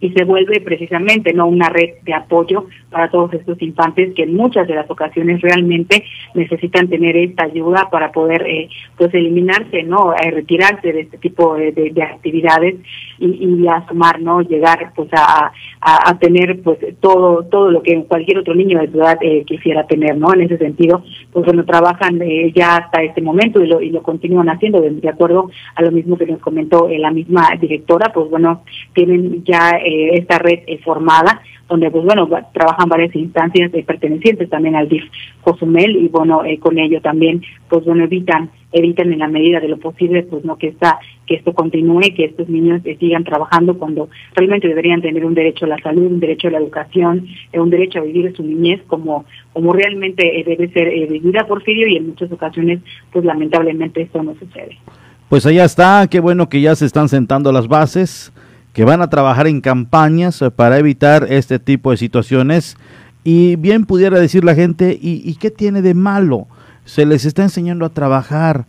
[0.00, 4.34] Y se vuelve precisamente no una red de apoyo para todos estos infantes que en
[4.34, 6.04] muchas de las ocasiones realmente
[6.34, 11.54] necesitan tener esta ayuda para poder eh, pues eliminarse no eh, retirarse de este tipo
[11.54, 12.74] de, de, actividades
[13.18, 13.84] y, y, a
[14.20, 18.84] no llegar pues a, a, tener pues todo todo lo que cualquier otro niño de
[18.86, 21.02] edad eh, quisiera tener no en ese sentido
[21.32, 25.08] pues bueno trabajan eh, ya hasta este momento y lo y lo continúan haciendo de,
[25.08, 28.62] acuerdo a lo mismo que nos comentó la misma directora pues bueno
[28.94, 34.50] tienen ya eh, esta red eh, formada, donde pues bueno, trabajan varias instancias eh, pertenecientes
[34.50, 35.04] también al DIF
[35.42, 39.78] Cozumel y bueno, con ello también pues bueno, evitan evitan en la medida de lo
[39.78, 44.68] posible pues no que esta que esto continúe, que estos niños sigan trabajando cuando realmente
[44.68, 48.02] deberían tener un derecho a la salud, un derecho a la educación, un derecho a
[48.02, 52.80] vivir su niñez como como realmente debe ser vivida Porfirio y en muchas ocasiones
[53.12, 54.76] pues lamentablemente esto no sucede.
[55.28, 58.32] Pues allá está, qué bueno que ya se están sentando las bases
[58.74, 62.76] que van a trabajar en campañas eh, para evitar este tipo de situaciones.
[63.22, 66.46] Y bien pudiera decir la gente, ¿y, qué tiene de malo?
[66.84, 68.66] Se les está enseñando a trabajar,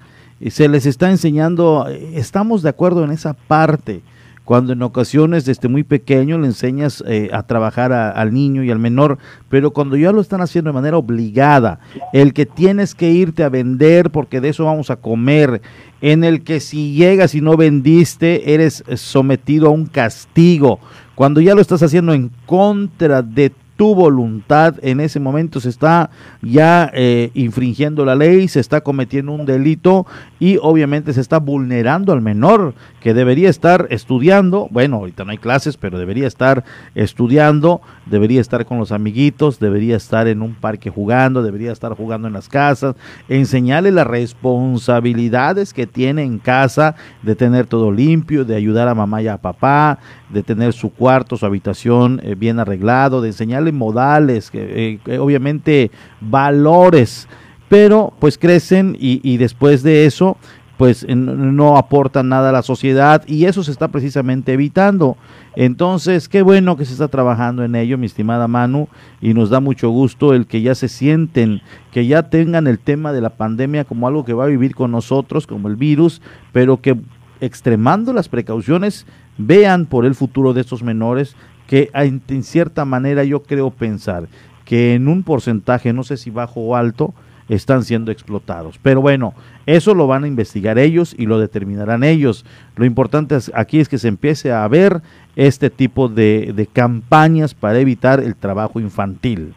[0.48, 4.02] se les está enseñando, eh, estamos de acuerdo en esa parte,
[4.46, 8.80] cuando en ocasiones desde muy pequeño le enseñas eh, a trabajar al niño y al
[8.80, 9.18] menor,
[9.50, 11.80] pero cuando ya lo están haciendo de manera obligada,
[12.14, 15.62] el que tienes que irte a vender porque de eso vamos a comer,
[16.02, 20.80] en el que si llegas y no vendiste, eres sometido a un castigo.
[21.16, 26.10] Cuando ya lo estás haciendo en contra de tu voluntad en ese momento se está
[26.42, 30.06] ya eh, infringiendo la ley, se está cometiendo un delito
[30.40, 32.74] y obviamente se está vulnerando al menor
[33.06, 36.64] que debería estar estudiando, bueno, ahorita no hay clases, pero debería estar
[36.96, 42.28] estudiando, debería estar con los amiguitos, debería estar en un parque jugando, debería estar jugando
[42.28, 42.96] en las casas,
[43.30, 49.22] enseñarle las responsabilidades que tiene en casa de tener todo limpio, de ayudar a mamá
[49.22, 50.00] y a papá,
[50.30, 55.92] de tener su cuarto, su habitación eh, bien arreglado, de enseñarle modales, eh, obviamente
[56.22, 57.28] valores,
[57.70, 60.38] pero pues crecen y después de eso
[60.78, 65.18] pues no aportan nada a la sociedad y eso se está precisamente evitando.
[65.56, 68.90] Entonces, qué bueno que se está trabajando en ello, mi estimada Manu,
[69.22, 71.62] y nos da mucho gusto el que ya se sienten,
[71.92, 74.92] que ya tengan el tema de la pandemia como algo que va a vivir con
[74.92, 76.22] nosotros, como el virus,
[76.52, 76.98] pero que
[77.40, 79.06] extremando las precauciones
[79.38, 81.36] vean por el futuro de estos menores
[81.68, 84.28] que en cierta manera yo creo pensar
[84.66, 87.14] que en un porcentaje, no sé si bajo o alto,
[87.50, 88.80] están siendo explotados.
[88.82, 89.34] Pero bueno,
[89.66, 92.46] eso lo van a investigar ellos y lo determinarán ellos.
[92.76, 95.02] Lo importante aquí es que se empiece a ver
[95.36, 99.54] este tipo de, de campañas para evitar el trabajo infantil.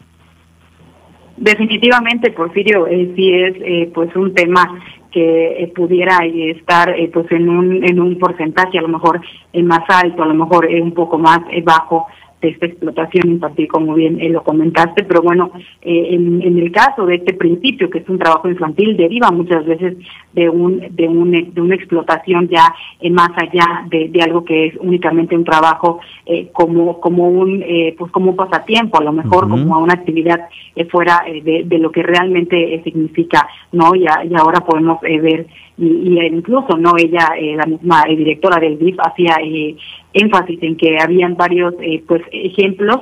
[1.39, 4.77] Definitivamente, Porfirio, eh, sí es eh, pues un tema
[5.09, 9.21] que eh, pudiera estar eh, pues en un en un porcentaje a lo mejor
[9.63, 12.07] más alto, a lo mejor un poco más bajo
[12.41, 17.05] de esta explotación infantil, como bien eh, lo comentaste, pero bueno, eh, en, el caso
[17.05, 19.97] de este principio, que es un trabajo infantil, deriva muchas veces
[20.33, 24.75] de un de, un, de una explotación ya eh, más allá de, algo que es
[24.79, 25.99] únicamente un trabajo
[26.51, 27.63] como como un
[27.97, 30.47] pues como un pasatiempo, a lo mejor como una actividad
[30.89, 33.95] fuera de, de, lo que realmente significa, ¿no?
[33.95, 35.47] Y, y ahora podemos ver
[35.77, 39.37] y, incluso no ella la misma directora del DIF hacía
[40.13, 43.01] énfasis en que habían varios eh, pues ejemplos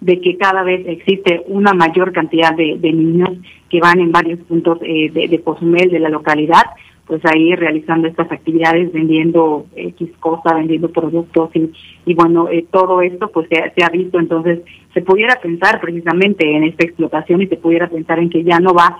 [0.00, 3.30] de que cada vez existe una mayor cantidad de, niños
[3.70, 6.64] que van en varios puntos eh, de, de Cozumel, de la localidad,
[7.06, 11.70] pues ahí realizando estas actividades, vendiendo X cosa, vendiendo productos y,
[12.04, 14.60] y bueno, eh, todo esto pues se, ha visto, entonces
[14.92, 18.74] se pudiera pensar precisamente en esta explotación y se pudiera pensar en que ya no
[18.74, 18.98] va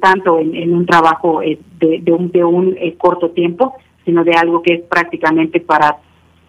[0.00, 3.74] tanto en, un trabajo de, de un, de un corto tiempo,
[4.04, 5.98] sino de algo que es prácticamente para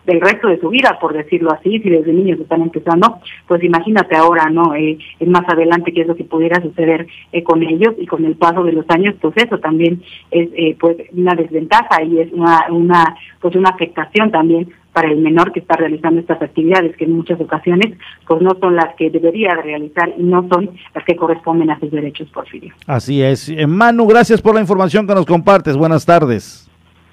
[0.08, 4.16] del resto de su vida, por decirlo así, si desde niños están empezando, pues imagínate
[4.16, 4.74] ahora, ¿no?
[4.74, 4.98] Eh,
[5.28, 8.64] más adelante qué es lo que pudiera suceder eh, con ellos y con el paso
[8.64, 10.02] de los años, pues eso también
[10.32, 15.18] es eh, pues una desventaja y es una, una pues una afectación también para el
[15.18, 19.10] menor que está realizando estas actividades que en muchas ocasiones pues no son las que
[19.10, 22.74] debería realizar y no son las que corresponden a sus derechos, Porfirio.
[22.88, 23.52] Así es.
[23.68, 25.76] Manu, gracias por la información que nos compartes.
[25.76, 26.67] Buenas tardes.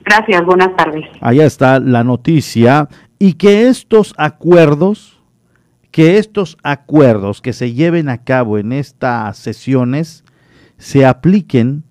[0.05, 1.05] Gracias, buenas tardes.
[1.21, 5.23] Allá está la noticia y que estos acuerdos,
[5.91, 10.25] que estos acuerdos que se lleven a cabo en estas sesiones
[10.77, 11.85] se apliquen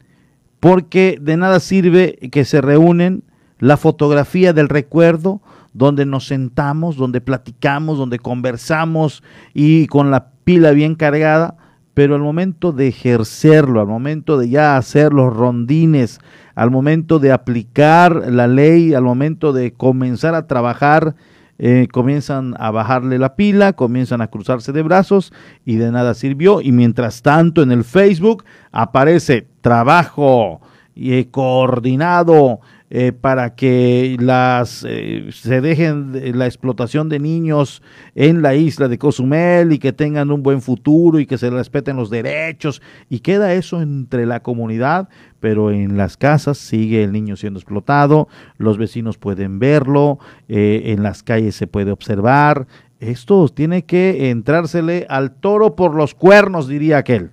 [0.60, 3.24] porque de nada sirve que se reúnen
[3.60, 5.42] la fotografía del recuerdo
[5.74, 9.24] donde nos sentamos, donde platicamos, donde conversamos
[9.54, 11.58] y con la pila bien cargada,
[11.94, 16.20] pero al momento de ejercerlo, al momento de ya hacer los rondines,
[16.56, 21.16] al momento de aplicar la ley, al momento de comenzar a trabajar,
[21.60, 25.32] eh, comienzan a bajarle la pila, comienzan a cruzarse de brazos
[25.66, 26.62] y de nada sirvió.
[26.62, 30.62] Y mientras tanto en el Facebook aparece trabajo
[30.96, 32.60] y coordinado
[32.96, 37.82] eh, para que las eh, se dejen la explotación de niños
[38.14, 41.96] en la isla de Cozumel y que tengan un buen futuro y que se respeten
[41.96, 45.10] los derechos y queda eso entre la comunidad,
[45.40, 51.02] pero en las casas sigue el niño siendo explotado, los vecinos pueden verlo, eh, en
[51.02, 52.68] las calles se puede observar.
[53.00, 57.32] Esto tiene que entrársele al toro por los cuernos, diría aquel.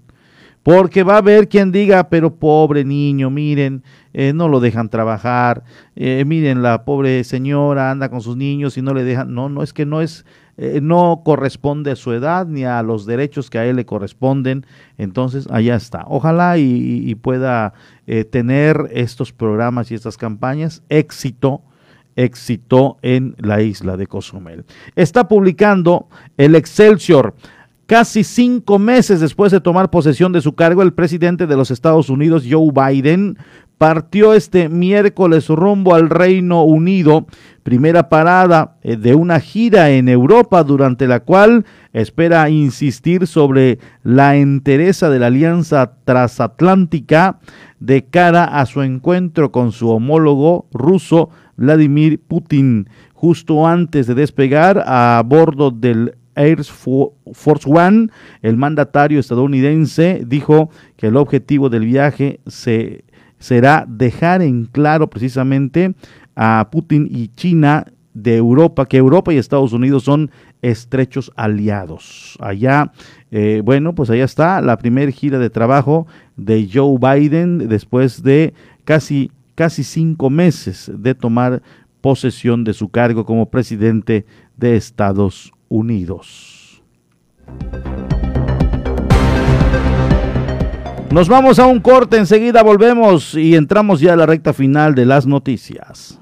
[0.62, 3.82] Porque va a haber quien diga, pero pobre niño, miren,
[4.12, 5.65] eh, no lo dejan trabajar,
[5.97, 9.62] eh, miren, la pobre señora anda con sus niños y no le dejan, no, no
[9.62, 10.27] es que no es,
[10.59, 14.66] eh, no corresponde a su edad ni a los derechos que a él le corresponden,
[14.99, 16.05] entonces allá está.
[16.07, 17.73] Ojalá y, pueda
[18.31, 21.62] tener estos programas y estas campañas éxito
[22.16, 24.65] éxito en la isla de Cozumel.
[24.97, 27.35] Está publicando el Excelsior
[27.91, 32.09] Casi cinco meses después de tomar posesión de su cargo, el presidente de los Estados
[32.09, 33.37] Unidos, Joe Biden,
[33.79, 37.27] partió este miércoles rumbo al Reino Unido,
[37.65, 44.37] primera parada eh, de una gira en Europa durante la cual espera insistir sobre la
[44.37, 47.41] entereza de la alianza transatlántica
[47.81, 52.89] de cara a su encuentro con su homólogo ruso Vladimir Putin.
[53.15, 58.09] Justo antes de despegar a bordo del Air Force One,
[58.43, 63.05] el mandatario estadounidense dijo que el objetivo del viaje se,
[63.39, 65.94] será dejar en claro precisamente
[66.36, 70.31] a Putin y China de Europa, que Europa y Estados Unidos son
[70.62, 72.36] estrechos aliados.
[72.40, 72.93] Allá,
[73.31, 78.52] eh, bueno, pues allá está la primera gira de trabajo de Joe Biden después de
[78.85, 81.62] casi, casi cinco meses de tomar
[82.01, 84.27] posesión de su cargo como presidente
[84.57, 85.60] de Estados Unidos.
[91.11, 95.07] Nos vamos a un corte, enseguida volvemos y entramos ya a la recta final de
[95.07, 96.21] las noticias.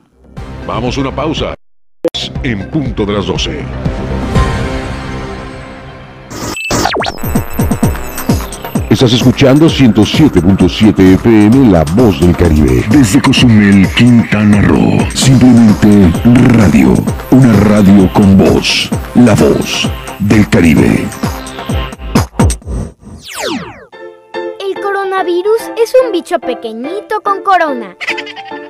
[0.66, 1.55] Vamos a una pausa.
[2.43, 3.61] En punto de las 12.
[8.99, 12.85] Estás escuchando 107.7 FM La Voz del Caribe.
[12.91, 14.99] Desde Cozumel, Quintana Roo.
[15.15, 16.11] Simplemente
[16.57, 16.95] radio.
[17.31, 18.91] Una radio con voz.
[19.15, 19.89] La Voz
[20.19, 21.07] del Caribe.
[24.66, 27.97] El coronavirus es un bicho pequeñito con corona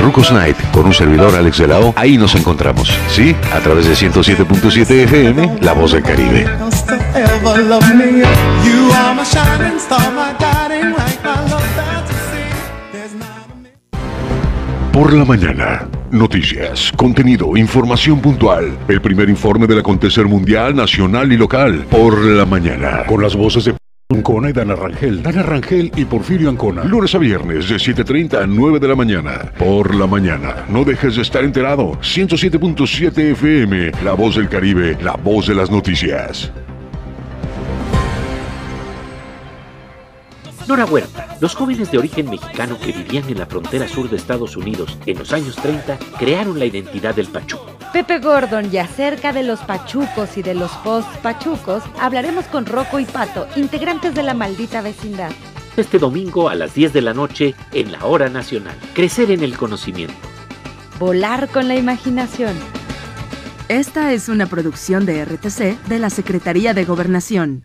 [0.00, 1.78] Rucos Night, con un servidor Alex de la.
[1.94, 3.36] Ahí nos encontramos, ¿sí?
[3.52, 6.44] A través de 107.7 FM, La Voz del Caribe.
[14.92, 18.76] Por la mañana, noticias, contenido, información puntual.
[18.88, 21.86] El primer informe del acontecer mundial, nacional y local.
[21.88, 25.22] Por la mañana, con las voces de Ancona y Dana Rangel.
[25.22, 26.84] Dana Rangel y Porfirio Ancona.
[26.84, 29.50] Lunes a viernes de 7.30 a 9 de la mañana.
[29.58, 30.66] Por la mañana.
[30.68, 31.92] No dejes de estar enterado.
[32.02, 33.92] 107.7 FM.
[34.04, 34.98] La voz del Caribe.
[35.02, 36.52] La voz de las noticias.
[40.66, 44.56] Nora Huerta, los jóvenes de origen mexicano que vivían en la frontera sur de Estados
[44.56, 47.66] Unidos en los años 30 crearon la identidad del pachuco.
[47.92, 53.04] Pepe Gordon y acerca de los pachucos y de los post-pachucos hablaremos con Rocco y
[53.04, 55.32] Pato, integrantes de la maldita vecindad.
[55.76, 58.76] Este domingo a las 10 de la noche en la Hora Nacional.
[58.94, 60.14] Crecer en el conocimiento.
[60.98, 62.56] Volar con la imaginación.
[63.68, 67.64] Esta es una producción de RTC de la Secretaría de Gobernación.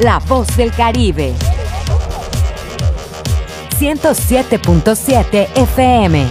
[0.00, 1.34] La voz del Caribe.
[3.80, 6.24] 107.7 FM.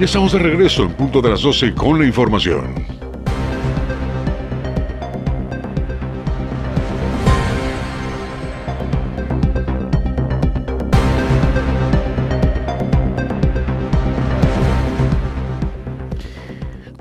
[0.00, 2.95] Y estamos de regreso en punto de las 12 con la información.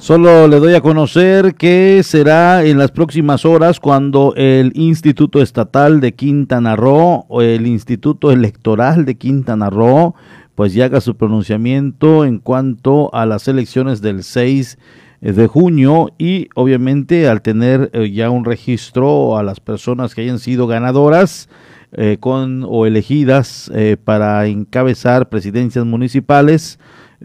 [0.06, 6.00] Solo le doy a conocer que será en las próximas horas cuando el Instituto Estatal
[6.00, 10.14] de Quintana Roo o el Instituto Electoral de Quintana Roo
[10.54, 14.78] pues ya haga su pronunciamiento en cuanto a las elecciones del 6
[15.22, 20.38] de junio y obviamente al tener eh, ya un registro a las personas que hayan
[20.38, 21.50] sido ganadoras
[21.94, 26.78] eh, con o elegidas eh, para encabezar presidencias municipales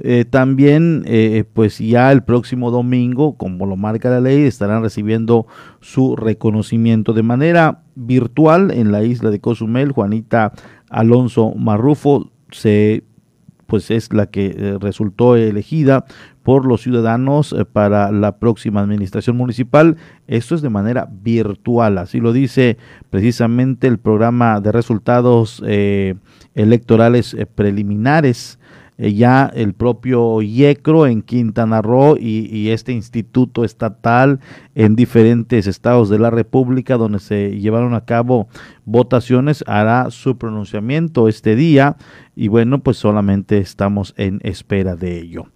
[0.02, 5.46] eh, también, eh, pues ya el próximo domingo, como lo marca la ley, estarán recibiendo
[5.80, 9.92] su reconocimiento de manera virtual en la isla de Cozumel.
[9.92, 10.52] Juanita
[10.88, 13.04] Alonso Marrufo se
[13.66, 16.04] pues es la que eh, resultó elegida
[16.42, 19.96] por los ciudadanos para la próxima administración municipal.
[20.26, 22.78] Esto es de manera virtual, así lo dice
[23.10, 25.62] precisamente el programa de resultados
[26.54, 28.59] electorales preliminares
[29.02, 34.40] eh, ya el propio IECRO en Quintana Roo y, este instituto estatal
[34.74, 38.48] en diferentes estados de la República donde se llevaron a cabo
[38.84, 41.96] votaciones hará su pronunciamiento este día
[42.36, 45.46] y bueno pues solamente estamos en espera de ello.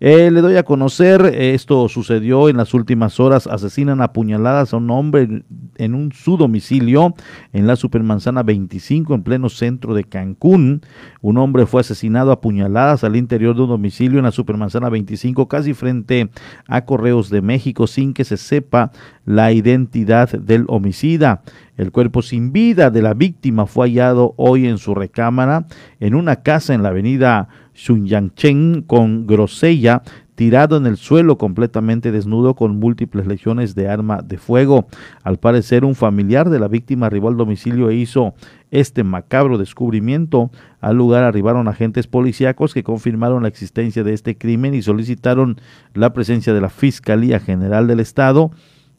[0.00, 4.76] Eh, le doy a conocer, esto sucedió en las últimas horas, asesinan a puñaladas a
[4.76, 5.42] un hombre
[5.76, 7.14] en, un su domicilio
[7.52, 10.82] en la Supermanzana 25 en pleno centro de Cancún.
[11.20, 15.48] Un hombre fue asesinado a puñaladas al interior de un domicilio en la Supermanzana 25
[15.48, 16.30] casi frente
[16.68, 18.92] a Correos de México sin que se sepa
[19.24, 21.42] la identidad del homicida.
[21.76, 25.66] El cuerpo sin vida de la víctima fue hallado hoy en su recámara
[26.00, 27.48] en una casa en la avenida
[27.78, 30.02] Xunyangchen con Grosella,
[30.34, 34.86] tirado en el suelo completamente desnudo con múltiples lesiones de arma de fuego.
[35.22, 38.34] Al parecer un familiar de la víctima arribó al domicilio e hizo
[38.70, 40.50] este macabro descubrimiento.
[40.80, 45.56] Al lugar arribaron agentes policíacos que confirmaron la existencia de este crimen y solicitaron
[45.94, 48.50] la presencia de la Fiscalía General del Estado.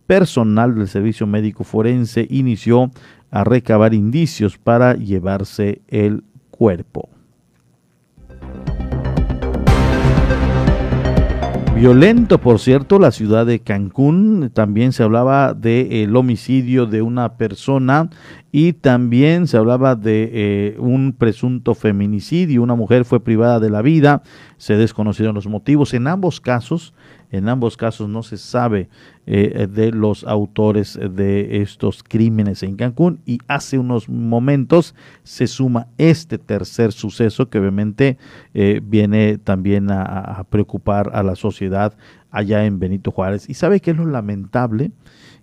[0.07, 2.91] Personal del Servicio Médico Forense inició
[3.29, 7.09] a recabar indicios para llevarse el cuerpo.
[11.79, 14.51] Violento, por cierto, la ciudad de Cancún.
[14.53, 18.09] También se hablaba del homicidio de una persona
[18.51, 22.63] y también se hablaba de eh, un presunto feminicidio.
[22.63, 24.23] Una mujer fue privada de la vida.
[24.57, 25.93] Se desconocieron los motivos.
[25.93, 26.93] En ambos casos,
[27.31, 28.89] en ambos casos no se sabe
[29.25, 35.87] eh, de los autores de estos crímenes en Cancún y hace unos momentos se suma
[35.97, 38.17] este tercer suceso que obviamente
[38.53, 41.95] eh, viene también a, preocupar a la sociedad
[42.31, 43.49] allá en Benito Juárez.
[43.49, 44.91] ¿Y sabe qué es lo lamentable?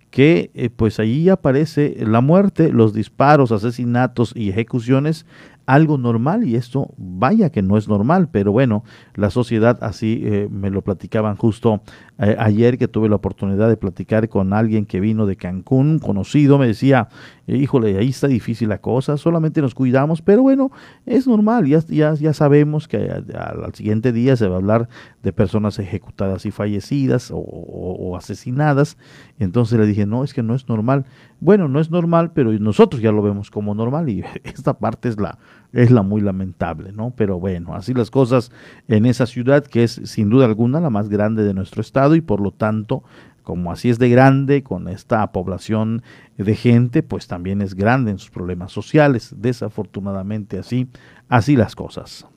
[0.09, 5.25] que eh, pues allí aparece la muerte, los disparos, asesinatos y ejecuciones
[5.67, 8.85] algo normal y esto vaya que no es normal, pero bueno,
[9.15, 11.81] la sociedad así eh, me lo platicaban justo
[12.19, 16.57] eh, ayer que tuve la oportunidad de platicar con alguien que vino de Cancún, conocido,
[16.57, 17.09] me decía,
[17.47, 20.71] híjole, ahí está difícil la cosa, solamente nos cuidamos, pero bueno,
[21.05, 22.97] es normal, ya, ya, ya sabemos que
[23.35, 24.87] al siguiente día se va a hablar
[25.21, 28.97] de personas ejecutadas y fallecidas o asesinadas,
[29.37, 31.05] entonces le dije, no, es que no es normal,
[31.39, 35.19] bueno, no es normal, pero nosotros ya lo vemos como normal y esta parte es
[35.19, 35.37] la,
[35.71, 37.13] es la muy lamentable, ¿no?
[37.15, 38.51] Pero bueno, así las cosas
[38.87, 42.21] en esa ciudad que es sin duda alguna la más grande de nuestro estado y
[42.21, 43.03] por lo tanto,
[43.43, 46.01] como así es de grande, con esta población
[46.37, 49.33] de gente, pues también es grande en sus problemas sociales.
[49.37, 50.87] Desafortunadamente así,
[51.29, 52.27] así las cosas.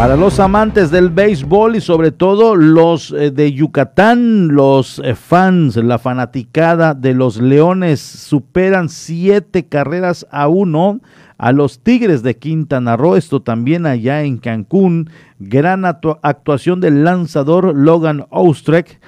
[0.00, 5.76] Para los amantes del béisbol y sobre todo los eh, de Yucatán, los eh, fans,
[5.76, 11.00] la fanaticada de los Leones superan siete carreras a uno
[11.36, 15.10] a los Tigres de Quintana Roo, esto también allá en Cancún.
[15.38, 19.00] Gran actuación del lanzador Logan Ostrek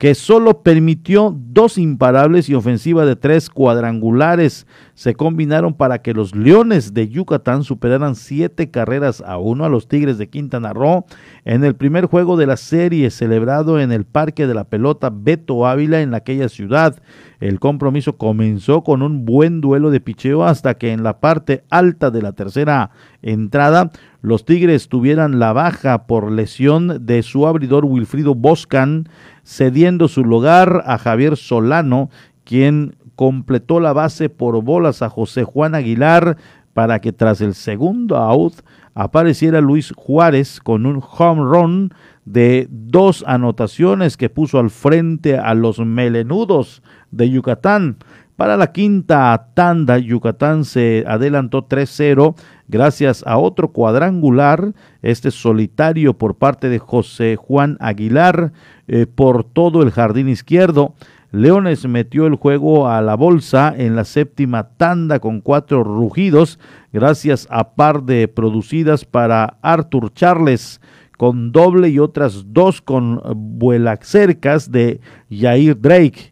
[0.00, 4.66] que solo permitió dos imparables y ofensiva de tres cuadrangulares.
[4.94, 9.88] Se combinaron para que los Leones de Yucatán superaran siete carreras a uno a los
[9.88, 11.04] Tigres de Quintana Roo
[11.44, 15.66] en el primer juego de la serie celebrado en el Parque de la Pelota Beto
[15.66, 16.96] Ávila en aquella ciudad.
[17.40, 22.10] El compromiso comenzó con un buen duelo de picheo hasta que en la parte alta
[22.10, 22.90] de la tercera
[23.22, 23.90] entrada
[24.20, 29.08] los Tigres tuvieran la baja por lesión de su abridor Wilfrido Boscan
[29.42, 32.10] cediendo su lugar a Javier Solano,
[32.44, 36.36] quien completó la base por bolas a José Juan Aguilar
[36.74, 38.54] para que tras el segundo out
[38.94, 41.94] apareciera Luis Juárez con un home run
[42.24, 47.96] de dos anotaciones que puso al frente a los melenudos de Yucatán.
[48.36, 52.34] Para la quinta tanda, Yucatán se adelantó 3-0
[52.68, 54.72] gracias a otro cuadrangular,
[55.02, 58.52] este solitario por parte de José Juan Aguilar
[58.88, 60.94] eh, por todo el jardín izquierdo.
[61.32, 66.58] Leones metió el juego a la bolsa en la séptima tanda con cuatro rugidos,
[66.92, 70.80] gracias a par de producidas para Arthur Charles
[71.20, 76.29] con doble y otras dos con vuelacercas de Jair Drake.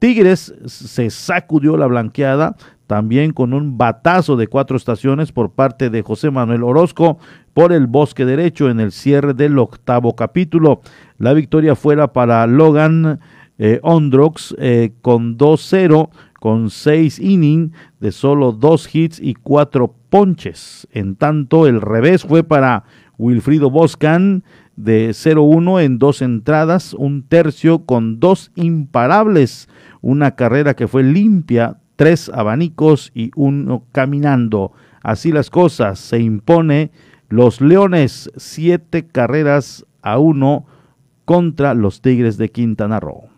[0.00, 2.56] Tigres se sacudió la blanqueada
[2.86, 7.18] también con un batazo de cuatro estaciones por parte de José Manuel Orozco
[7.54, 10.80] por el bosque derecho en el cierre del octavo capítulo.
[11.18, 13.20] La victoria fuera para Logan
[13.58, 16.08] eh, Ondrox eh, con 2-0
[16.40, 17.70] con seis innings
[18.00, 20.88] de solo dos hits y cuatro ponches.
[20.90, 22.84] En tanto, el revés fue para
[23.18, 24.42] Wilfrido Boscan
[24.74, 29.68] de 0-1 en dos entradas, un tercio con dos imparables
[30.02, 34.72] una carrera que fue limpia, tres abanicos y uno caminando.
[35.02, 36.90] Así las cosas, se impone
[37.28, 40.66] los Leones siete carreras a uno
[41.24, 43.28] contra los Tigres de Quintana Roo.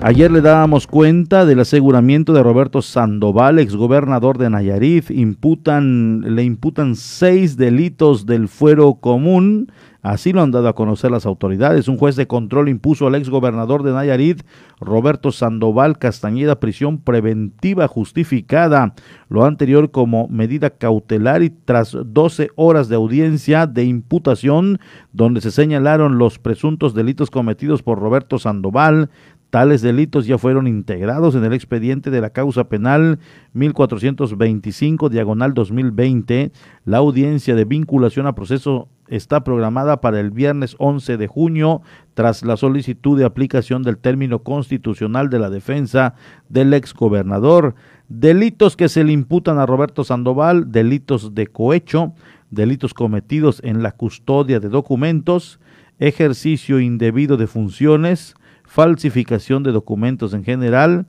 [0.00, 5.10] Ayer le dábamos cuenta del aseguramiento de Roberto Sandoval, exgobernador de Nayarit.
[5.10, 9.72] Imputan, le imputan seis delitos del fuero común
[10.08, 11.86] Así lo han dado a conocer las autoridades.
[11.86, 14.42] Un juez de control impuso al exgobernador de Nayarit,
[14.80, 18.94] Roberto Sandoval Castañeda, prisión preventiva justificada,
[19.28, 24.80] lo anterior como medida cautelar y tras 12 horas de audiencia de imputación,
[25.12, 29.10] donde se señalaron los presuntos delitos cometidos por Roberto Sandoval,
[29.50, 33.18] Tales delitos ya fueron integrados en el expediente de la causa penal
[33.54, 36.52] 1425 diagonal 2020.
[36.84, 41.82] La audiencia de vinculación a proceso está programada para el viernes 11 de junio
[42.14, 46.14] tras la solicitud de aplicación del término constitucional de la defensa
[46.48, 47.74] del exgobernador.
[48.08, 52.14] Delitos que se le imputan a Roberto Sandoval, delitos de cohecho,
[52.50, 55.60] delitos cometidos en la custodia de documentos,
[55.98, 61.06] ejercicio indebido de funciones, falsificación de documentos en general,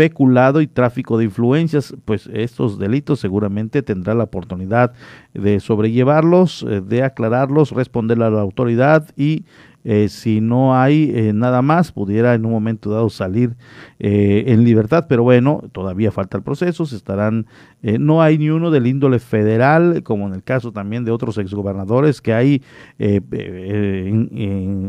[0.00, 4.94] peculado y tráfico de influencias, pues estos delitos seguramente tendrá la oportunidad
[5.34, 9.44] de sobrellevarlos, eh, de aclararlos, responder a la autoridad y
[9.84, 13.56] eh, si no hay eh, nada más, pudiera en un momento dado salir
[13.98, 17.44] en libertad, pero bueno, todavía falta el proceso, se estarán,
[17.82, 22.22] no hay ni uno del índole federal, como en el caso también de otros exgobernadores,
[22.22, 22.62] que hay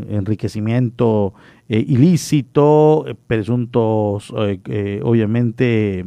[0.08, 1.34] enriquecimiento
[1.80, 6.04] ilícito, presuntos, obviamente,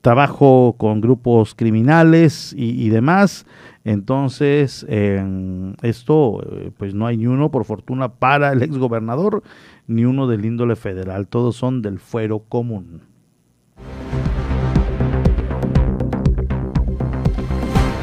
[0.00, 3.46] trabajo con grupos criminales y, y demás.
[3.84, 4.86] Entonces,
[5.82, 9.42] esto, eh, pues no hay ni uno, por fortuna, para el exgobernador,
[9.86, 13.02] ni uno del índole federal, todos son del fuero común.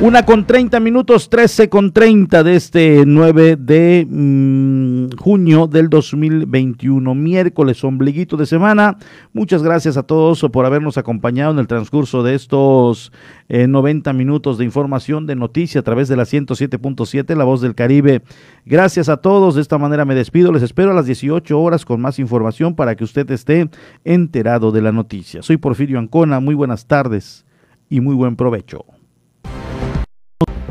[0.01, 7.13] Una con 30 minutos, 13 con 30 de este 9 de mm, junio del 2021,
[7.13, 8.97] miércoles, ombliguito de semana.
[9.31, 13.11] Muchas gracias a todos por habernos acompañado en el transcurso de estos
[13.47, 17.75] 90 eh, minutos de información, de noticia a través de la 107.7, La Voz del
[17.75, 18.23] Caribe.
[18.65, 22.01] Gracias a todos, de esta manera me despido, les espero a las 18 horas con
[22.01, 23.69] más información para que usted esté
[24.03, 25.43] enterado de la noticia.
[25.43, 27.45] Soy Porfirio Ancona, muy buenas tardes
[27.87, 28.83] y muy buen provecho.